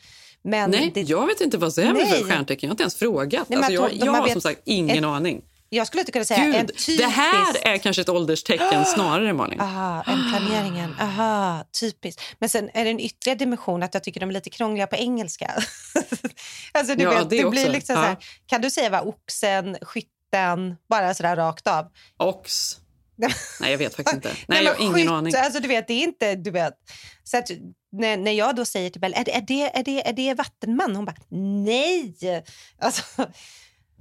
[0.47, 2.07] Men Nej, det, jag vet inte vad det är Nej.
[2.11, 2.67] för stjärntecken.
[2.67, 3.49] Jag har inte ens frågat.
[3.49, 5.43] Nej, alltså, jag, de jag har vet- som sagt ingen ett- aning.
[5.69, 6.99] jag skulle inte kunna säga en Gud, typisk...
[6.99, 9.61] det här är kanske ett ålderstecken snarare, Malin.
[9.61, 10.95] Aha, en planeringen.
[11.01, 12.23] Aha, typiskt.
[12.39, 14.97] Men sen är det en ytterligare dimension att jag tycker de är lite krångliga på
[14.97, 15.51] engelska.
[16.73, 18.07] alltså, du Ja, vet, det det blir liksom så Ja.
[18.07, 18.17] här,
[18.47, 21.87] kan du säga vad oxen, skytten, bara så där rakt av?
[22.19, 22.77] Ox.
[23.61, 24.29] Nej, jag vet faktiskt inte.
[24.29, 25.35] Nej, Nej, jag har ingen skytt, aning.
[25.37, 26.35] Alltså, du vet, det är inte...
[26.35, 26.73] Du vet.
[27.25, 27.51] Så att,
[27.99, 30.35] när, när jag då säger till Belle, är det, är det, är det, är det
[30.35, 30.97] vattenman?
[30.97, 32.17] Hon bara, nej!
[32.79, 33.27] Alltså,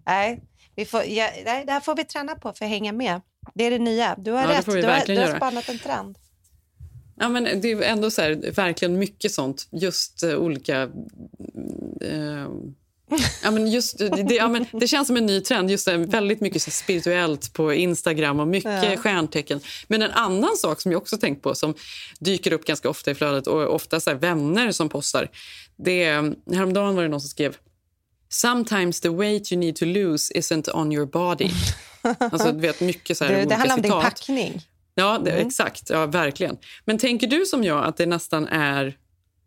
[0.06, 0.41] nej,
[0.76, 3.22] vi får, ja, nej, det här får vi träna på för att hänga med.
[3.54, 4.16] Det är det nya.
[4.18, 4.66] Du har Ja, rätt.
[4.66, 6.18] Du har, du har spannat en trend.
[7.16, 9.68] Ja, men det är ändå så här, verkligen mycket sånt.
[9.72, 10.82] Just eh, olika...
[12.02, 12.48] Eh,
[13.43, 15.72] Ja, men just, det, ja, men det känns som en ny trend.
[15.72, 18.97] Just det, väldigt mycket så spirituellt på Instagram och mycket Ja.
[18.97, 19.59] stjärntecken.
[19.88, 21.74] Men en annan sak som jag också tänkt på som
[22.20, 25.30] dyker upp ganska ofta i flödet och ofta så vänner som postar.
[25.78, 27.55] Det är, häromdagen var det någon som skrev
[28.30, 31.49] Sometimes the weight you need to lose isn't on your body.
[32.20, 34.61] Alltså, du vet, mycket så här Det, det handlar om din packning.
[34.95, 35.47] Ja, det, Mm.
[35.47, 35.89] exakt.
[35.89, 36.57] Ja, verkligen.
[36.86, 38.97] Men tänker du som jag att det nästan är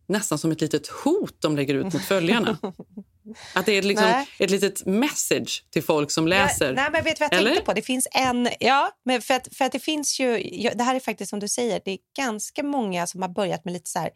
[0.08, 2.58] nästan som ett litet hot de lägger ut mot följarna?
[3.52, 4.26] Att det är liksom Nej.
[4.38, 6.66] ett litet message till folk som läser?
[6.66, 7.50] Ja, nej, men vet du vad jag Eller?
[7.50, 7.72] tänkte på?
[7.72, 8.48] Det finns en...
[8.60, 10.38] Ja, men för att, för att det finns ju...
[10.74, 13.72] Det här är faktiskt som du säger, det är ganska många som har börjat med
[13.74, 14.10] lite så här...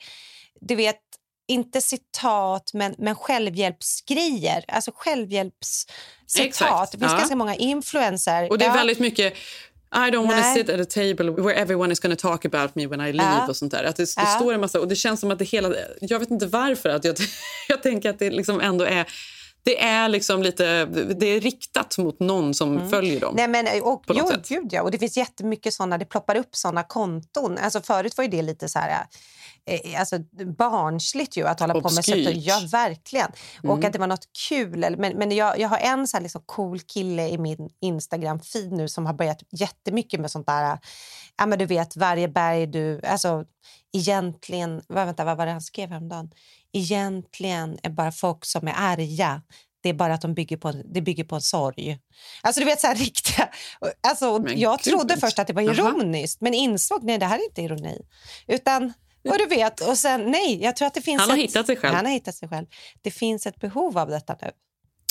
[0.60, 1.00] Du vet,
[1.48, 4.64] inte citat, men, men självhjälpsgrejer.
[4.68, 6.46] Alltså självhjälpscitat.
[6.46, 7.18] Exakt, Det finns ja.
[7.18, 8.50] ganska många influencer.
[8.50, 8.74] Och det är Ja.
[8.74, 9.34] väldigt mycket
[9.94, 12.76] I don't want to sit at a table where everyone is going to talk about
[12.76, 13.84] me when I leave och sånt där.
[13.84, 16.30] Att det, det står en massa och det känns som att det hela jag vet
[16.30, 17.16] inte varför att jag,
[17.68, 19.06] jag tänker att det liksom ändå är
[19.64, 23.34] det är liksom lite det är riktat mot någon som följer dem.
[23.36, 24.48] Nej, men, och, jo, sätt.
[24.48, 24.82] gud, ja.
[24.82, 27.58] Och det finns jättemycket såna, det ploppar upp såna konton.
[27.58, 29.06] Alltså, förut var ju det lite så här,
[29.66, 30.18] eh, alltså,
[30.58, 32.24] barnsligt ju att hålla på med Obskyrt.
[32.24, 32.36] sånt.
[32.46, 33.30] Ja, verkligen.
[33.62, 33.84] Och Mm.
[33.86, 34.96] att det var något kul.
[34.98, 38.88] Men, men jag, jag har en så här liksom cool kille i min Instagram-feed nu
[38.88, 40.78] som har börjat jättemycket med sånt där.
[41.36, 43.00] Ja, men du vet, varje berg du...
[43.04, 43.44] Alltså,
[43.92, 44.82] egentligen...
[44.88, 46.30] Vänta, vad var det han skrev häromdagen?
[46.72, 49.42] Egentligen är bara folk som är arga.
[49.82, 51.98] Det är bara att de bygger på, det bygger på en sorg.
[52.42, 53.48] Alltså du vet så här riktiga...
[54.08, 54.94] Alltså, Men jag gud.
[54.94, 58.00] trodde först att det var ironiskt men insåg nej det här är inte ironi.
[58.46, 58.92] Utan,
[59.30, 61.66] och du vet, och sen nej, jag tror att det finns Han har ett, hittat
[61.66, 61.94] sig själv.
[61.94, 62.66] Han har hittat sig själv.
[63.02, 64.50] Det finns ett behov av detta nu.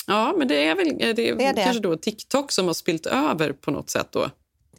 [0.06, 1.64] Ja, men det är väl det är, Det är det.
[1.64, 4.30] kanske då TikTok som har spilt över på något sätt då.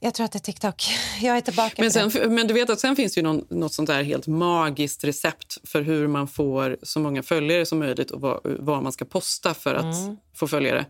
[0.03, 0.83] Jag tror att det är TikTok.
[1.21, 2.29] Jag är tillbaka Men, sen, det.
[2.29, 5.57] men du vet att sen finns det ju någon, något sånt där helt magiskt recept
[5.63, 9.53] för hur man får så många följare som möjligt och vad, vad man ska posta
[9.53, 10.17] för att Mm.
[10.35, 10.85] få följare.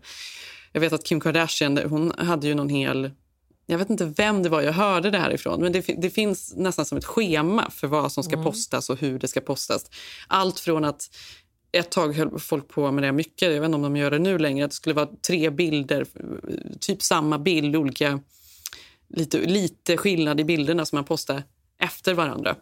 [0.72, 3.10] Jag vet att Kim Kardashian hon hade ju någon hel...
[3.66, 5.60] Jag vet inte vem det var jag hörde det här ifrån.
[5.60, 8.44] Men det, det finns nästan som ett schema för vad som ska Mm.
[8.44, 9.86] postas och hur det ska postas.
[10.28, 11.10] Allt från att
[11.72, 14.18] ett tag höll folk på med det mycket, jag vet inte om de gör det
[14.18, 16.06] nu längre, att det skulle vara tre bilder,
[16.80, 18.20] typ samma bild, olika
[19.08, 21.42] lite, lite skillnad i bilderna som man postar
[21.82, 22.56] efter varandra.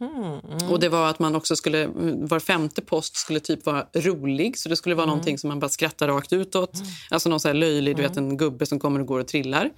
[0.00, 0.70] Mm.
[0.70, 1.86] Och det var att man också skulle,
[2.16, 4.58] var femte post skulle typ vara rolig.
[4.58, 5.10] Så det skulle vara Mm.
[5.10, 6.72] någonting som man bara skrattar rakt utåt.
[7.10, 9.70] Alltså någon så här löjlig, du vet en gubbe som kommer och går och trillar.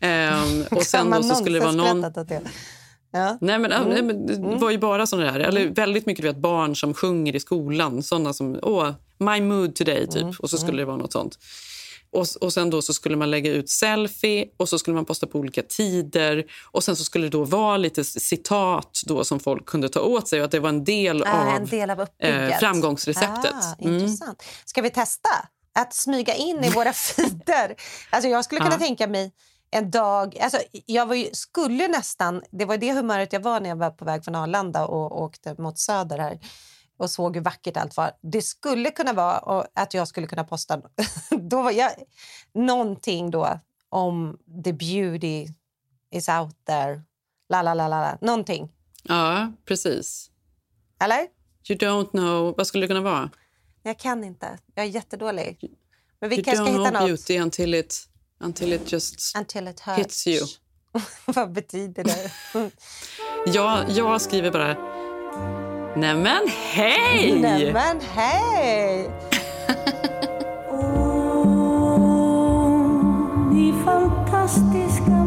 [0.00, 2.04] Ehm, och sen då så skulle det vara någon...
[3.12, 3.38] Ja.
[3.40, 3.88] Nej, men, Mm.
[3.88, 5.40] nej, men det var ju bara såna där.
[5.40, 8.02] Eller väldigt mycket du vet, barn som sjunger i skolan.
[8.02, 10.22] Såna som, åh, my mood today, typ.
[10.22, 10.34] Mm.
[10.38, 11.38] Och så skulle det vara något sånt.
[12.12, 15.26] Och, och sen då så skulle man lägga ut selfie och så skulle man posta
[15.26, 16.44] på olika tider.
[16.72, 20.28] Och sen så skulle det då vara lite citat då som folk kunde ta åt
[20.28, 23.54] sig och att det var en del Ah, av en del av eh, framgångsreceptet.
[23.54, 23.94] Ah, Mm.
[23.98, 24.42] intressant.
[24.64, 25.28] Ska vi testa
[25.78, 27.74] att smyga in i våra feeder?
[28.10, 28.78] Alltså jag skulle kunna Ja.
[28.78, 29.32] tänka mig
[29.70, 30.38] en dag...
[30.40, 32.42] Alltså jag var ju, skulle nästan...
[32.50, 35.54] Det var det humöret jag var när jag var på väg från Arlanda och åkte
[35.62, 36.38] mot söder här
[37.00, 38.12] och såg hur vackert allt var.
[38.20, 40.82] Det skulle kunna vara att jag skulle kunna posta
[41.30, 41.90] då var jag,
[42.54, 45.46] någonting då om the beauty
[46.10, 47.02] is out there.
[47.48, 48.18] La, la, la, la, la.
[48.20, 48.72] Någonting.
[49.02, 50.30] Ja, precis.
[51.00, 51.26] Eller?
[51.68, 52.54] You don't know...
[52.56, 53.30] Vad skulle det kunna vara?
[53.82, 54.58] Jag kan inte.
[54.74, 55.74] Jag är jättedålig.
[56.20, 57.08] Men vi you kanske don't ska hitta know något.
[57.08, 58.08] beauty until it,
[58.40, 60.46] until it just Until it hits you.
[61.26, 62.30] Vad betyder det?
[63.46, 64.99] Jag, jag skriver bara...
[65.96, 66.42] Nämen
[66.74, 67.40] hej!
[67.40, 69.10] Nämen hej!
[73.52, 75.19] Ni fantastiska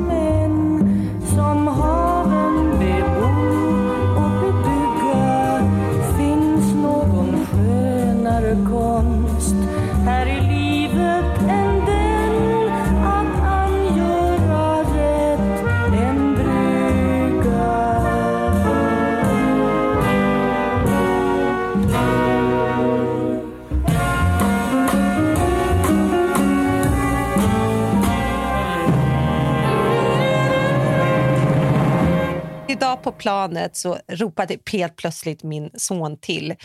[32.74, 36.56] Idag på planet så ropade helt plötsligt min son till.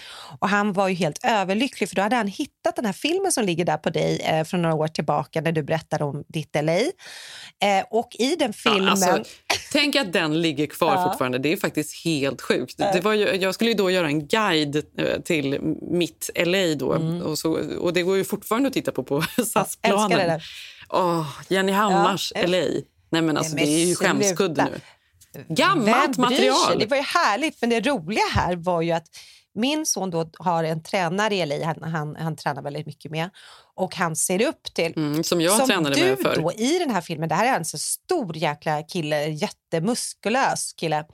[0.41, 3.45] Och Han var ju helt överlycklig för då hade han hittat den här filmen som
[3.45, 6.73] ligger där på dig eh, från några år tillbaka när du berättade om ditt LA.
[6.79, 8.85] Eh, och i den filmen...
[8.85, 9.25] Ja, alltså,
[9.73, 11.05] tänk att den ligger kvar Ja.
[11.11, 11.39] fortfarande.
[11.39, 12.79] Det är faktiskt helt sjukt.
[12.79, 16.75] Det var ju, jag skulle ju då göra en guide eh, till mitt LA.
[16.75, 16.87] Då,
[17.25, 19.47] och, så, och det går ju fortfarande att titta på på Mm.
[19.47, 20.41] SAS-planen.
[21.49, 22.47] Jenny Hammars Ja.
[22.47, 22.65] LA.
[23.11, 24.81] Nej, men alltså, Nej, men det är ju skämskudde nu.
[25.49, 26.79] Gammalt material.
[26.79, 29.07] Det var ju härligt, men det roliga här var ju att
[29.55, 33.31] min son då har en tränare i LA, han, han, han tränar väldigt mycket med
[33.75, 34.93] och han ser upp till.
[34.97, 36.37] Mm, som jag tränade du med förr.
[36.37, 41.05] då i den här filmen, det här är alltså en stor jäkla kille, jättemuskulös kille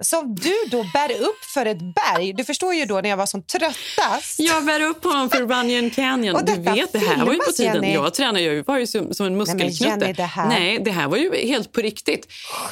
[0.00, 2.32] som du då bär upp för ett berg.
[2.32, 4.38] Du förstår ju då när jag var som tröttast.
[4.40, 6.34] Jag bär upp honom för Runyon Canyon.
[6.36, 7.74] Och Du vet, det här var ju på tiden.
[7.74, 7.94] Jenny.
[7.94, 9.84] Jag tränade ju, var ju som, som en muskelknutte.
[9.84, 12.26] Jenny, det här- Nej, det här var ju helt på riktigt.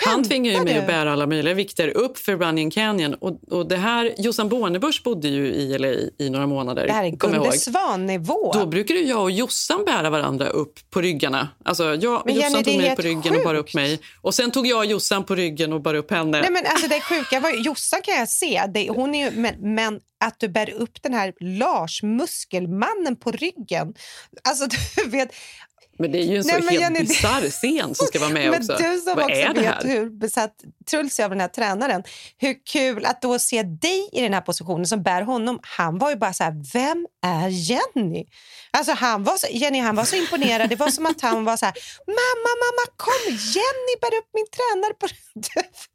[0.06, 0.80] Han tvingade ju mig du?
[0.80, 3.14] att bära alla möjliga vikter upp för Runyon Canyon.
[3.14, 5.88] Och, och det här, Jossan Bornebusch bodde ju i LA
[6.24, 6.86] i några månader.
[6.86, 7.52] Det här är jag Gunde.
[7.52, 8.52] Svan-nivå.
[8.54, 11.48] Då brukade jag och Jossan bära varandra upp på ryggarna.
[11.64, 14.00] Alltså jag Men Jossan är tog mig på ryggen och bar upp mig.
[14.22, 16.40] Och sen tog jag Jossan på ryggen och bar upp henne.
[16.40, 19.74] Nej, men alltså det sjuka var Jossan kan jag se, det, hon är ju, men,
[19.74, 23.94] men att du bär upp den här Lars, muskelmannen på ryggen.
[24.48, 25.34] Alltså du vet,
[25.98, 28.30] Men det är ju en så Nej, men helt Jenny, bisarr scen som ska vara
[28.30, 28.76] med men också.
[28.76, 30.54] du som Vad också är vet hur besatt
[30.90, 32.02] Truls är av den här tränaren.
[32.38, 35.58] Hur kul att då se dig i den här positionen som bär honom.
[35.62, 38.26] Han var ju bara så här, vem är Jenny?
[38.70, 40.70] Alltså han var så, Jenny han var så imponerad.
[40.70, 41.74] Det var som att han var så här,
[42.06, 45.06] mamma, mamma kom, Jenny bär upp min tränare på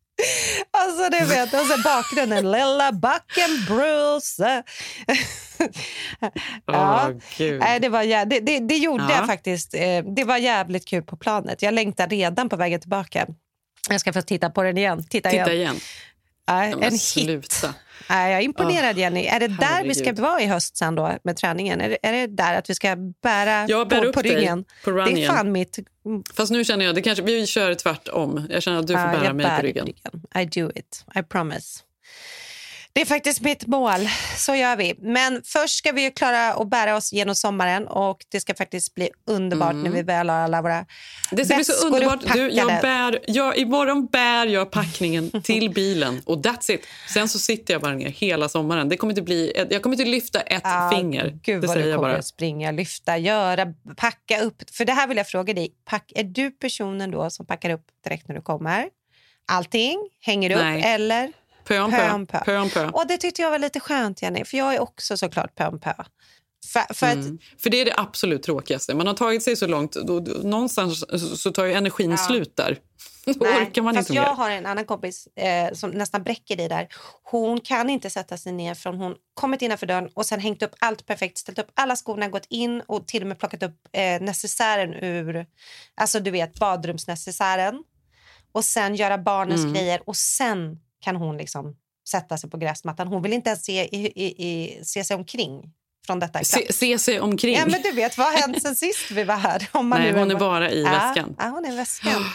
[0.72, 4.64] Alltså du vet, och så bakgrunden, lilla backen Bruce.
[7.38, 7.60] Gud.
[7.60, 9.16] Nej, det, var jä- det, det, det gjorde Ja.
[9.16, 9.74] jag faktiskt.
[9.74, 11.62] Eh, Det var jävligt kul på planet.
[11.62, 13.28] Jag längtar redan på vägen tillbaka.
[13.90, 15.04] Jag ska få titta på den igen.
[15.10, 15.76] Titta, Titta igen.
[16.50, 17.02] Nej, Ja, en men hit.
[17.02, 17.74] sluta.
[18.10, 19.26] Nej, jag är imponerad, Jenny.
[19.26, 20.20] Är det där vi ska herregud.
[20.20, 21.82] vara i höst sen då med träningen?
[21.82, 24.36] Är det, är det där att vi ska bära Jag bär på, upp på dig
[24.36, 24.66] ryggen?
[24.84, 25.80] på det är fan mitt...
[26.10, 28.48] mm, Fast nu känner jag, det kanske, vi kör tvärtom.
[28.50, 29.88] Jag känner att du får bära mig på ryggen.
[30.36, 31.06] I do it.
[31.16, 31.84] I promise.
[32.94, 34.10] Det är faktiskt mitt mål.
[34.38, 34.96] Så gör vi.
[35.00, 38.96] Men först ska vi ju klara att bära oss genom sommaren och det ska faktiskt
[38.96, 39.84] bli underbart Mm.
[39.84, 40.86] när vi väl har alla våra
[41.32, 42.34] Det ska bli så underbart.
[42.34, 46.86] Du, jag bär, jag, imorgon bär jag packningen till bilen och that's it.
[47.14, 48.90] Sen så sitter jag bara ner hela sommaren.
[48.90, 51.40] Det kommer inte bli, jag kommer inte lyfta ett Ja, finger.
[51.44, 52.18] Gud det vad du kommer bara.
[52.18, 53.66] att springa, lyfta, göra,
[53.98, 54.64] packa upp.
[54.72, 55.72] För det här vill jag fråga dig.
[55.86, 58.90] Pack, är du personen då som packar upp direkt när du kommer?
[59.52, 60.10] Allting?
[60.22, 60.58] Hänger upp?
[60.62, 60.82] Nej.
[60.86, 61.32] Eller?
[61.70, 61.80] Pö
[62.14, 62.40] om pö.
[62.46, 62.88] Pö om pö.
[62.90, 64.46] Och det tyckte jag var lite skönt, Jenny.
[64.46, 65.94] För jag är också såklart pö om pö.
[66.74, 67.40] För, för att, Mm.
[67.58, 68.96] För det är det absolut tråkigaste.
[68.96, 71.06] Man har tagit sig så långt, då, då, någonstans
[71.42, 72.18] så- tar ju energin Ja.
[72.18, 72.78] slut där.
[73.26, 74.34] Då Nej, orkar man inte jag mer.
[74.36, 76.88] har en annan kompis eh, som nästan bräcker i där.
[77.24, 80.76] Hon kan inte sätta sig ner från hon kommit innanför dörren och sen hängt upp
[80.80, 84.22] allt perfekt, ställt upp alla skorna, gått in och till och med plockat upp eh,
[84.22, 85.46] necessären ur,
[85.96, 87.84] alltså du vet badrumsnecessären
[88.52, 89.74] och sen göra barnens Mm.
[89.74, 91.76] grejer och sen kan hon liksom
[92.10, 93.08] sätta sig på gräsmattan.
[93.08, 95.72] Hon vill inte ens se, i, i, i, se sig omkring
[96.08, 96.44] från detta.
[96.44, 97.56] Se, se sig omkring.
[97.56, 99.68] Ja, men du vet, vad har hänt sen sist vi var här?
[99.72, 101.36] Om man Nej, nu hon är bara i ja, väskan.
[101.40, 102.26] Ja, hon är i väskan.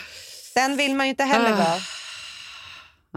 [0.54, 1.56] Den vill man ju inte heller Ah.
[1.56, 1.78] vara.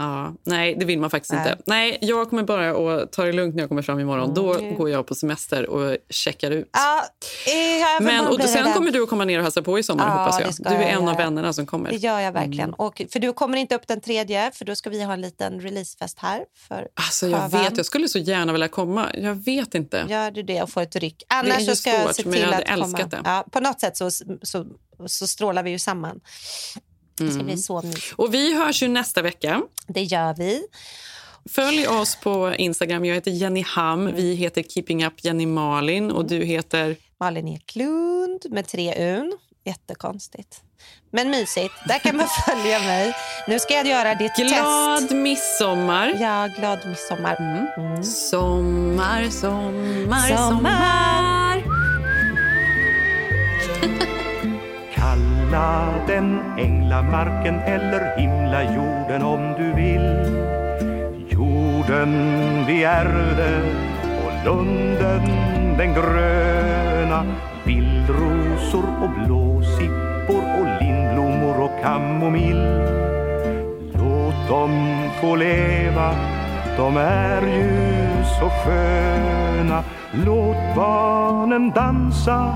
[0.00, 1.50] Ja, nej, det vill man faktiskt Nej.
[1.52, 1.62] inte.
[1.66, 2.70] Nej, jag kommer bara
[3.00, 4.34] att ta det lugnt när jag kommer fram imorgon.
[4.34, 4.74] Då Mm.
[4.74, 6.68] går jag på semester och checkar ut.
[6.72, 7.04] Ja,
[8.00, 8.72] Men, och det sen där.
[8.72, 10.72] kommer du att komma ner och hälsa på i sommar Ja, hoppas det jag.
[10.72, 11.16] Du är jag en av göra.
[11.16, 11.90] vännerna som kommer.
[11.90, 12.60] Det gör jag verkligen.
[12.68, 12.74] Mm.
[12.74, 15.60] Och, för du kommer inte upp den tredje, för då ska vi ha en liten
[15.60, 16.44] releasefest här.
[16.68, 17.62] För Alltså jag Sjövan.
[17.64, 19.10] vet, jag skulle så gärna vilja komma.
[19.14, 20.04] Jag vet inte.
[20.08, 21.22] Gör du det och får ett ryck.
[21.28, 22.84] är Annars ju så ska jag svårt, se men till jag hade att komma.
[22.86, 23.20] älskat det.
[23.24, 24.10] Ja, på något sätt så,
[24.42, 24.66] så,
[25.06, 26.20] så strålar vi ju samman.
[27.18, 27.46] Det ska Mm.
[27.46, 28.12] bli så mysigt.
[28.16, 29.62] Och vi hörs ju nästa vecka.
[29.86, 30.62] Det gör vi.
[31.50, 33.04] Följ oss på Instagram.
[33.04, 34.12] Jag heter Jenny Ham.
[34.14, 36.96] Vi heter Keeping Up Jenny Malin och du heter...
[37.20, 39.38] Malin Eklund med tre un.
[39.64, 40.60] Jättekonstigt.
[41.12, 41.74] Men mysigt.
[41.88, 43.14] Där kan man följa mig.
[43.48, 45.12] Nu ska jag göra ditt Glad test.
[45.12, 46.16] midsommar.
[46.20, 47.36] Ja, glad midsommar.
[47.78, 48.02] Mm.
[48.04, 51.64] Sommar, sommar, Sommar.
[55.50, 60.08] Kalla den änglamarken eller himla jorden om du vill.
[61.28, 62.12] Jorden
[62.66, 63.62] vi ärvde
[64.24, 65.22] och lunden
[65.78, 67.24] den gröna
[67.64, 72.62] Vildrosor och blåsippor och lindblommor och kamomill.
[73.92, 76.14] Låt dem få leva,
[76.78, 79.82] de är ju så sköna.
[80.12, 82.54] Låt barnen dansa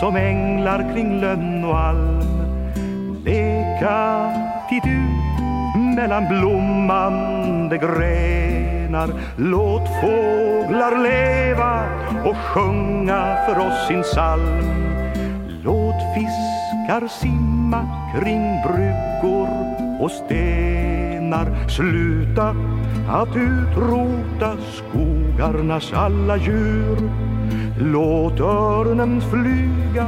[0.00, 2.20] som änglar kring lönn och alm.
[3.24, 4.30] Leka
[4.68, 5.44] titt ut
[5.96, 9.08] mellan blommande grenar.
[9.36, 11.82] Låt fåglar leva
[12.24, 14.60] och sjunga för oss sin psalm.
[15.64, 19.48] Låt fiskar simma kring bryggor
[20.00, 21.68] och stenar.
[21.68, 22.54] Sluta
[23.08, 27.10] att utrota skogarnas alla djur
[27.78, 30.06] Låt örnen flyga,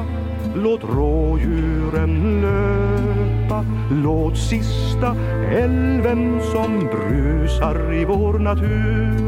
[0.54, 5.16] låt rådjuren löpa Låt sista
[5.50, 9.26] älven som brusar i vår natur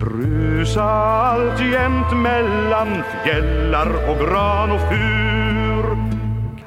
[0.00, 2.88] brusa alltjämt mellan
[3.24, 5.96] fjällar och gran och fur.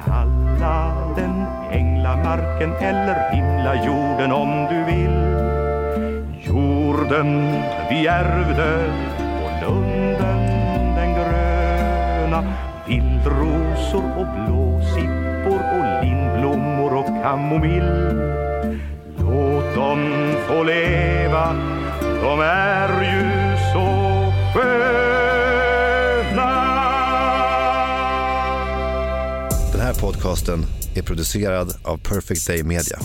[0.06, 4.83] Kalla den änglamarken eller himla jorden om du.
[7.04, 8.94] Jorden vi ärvde
[9.44, 10.40] och lunden
[10.96, 12.54] den gröna.
[12.88, 18.12] Vildrosor och blåsippor och lindblommor och kamomill.
[19.18, 21.56] Låt dem få leva,
[22.02, 23.88] de är ju så
[24.54, 25.44] sköna.
[29.72, 33.00] Den här podcasten är producerad av Perfect Day Media.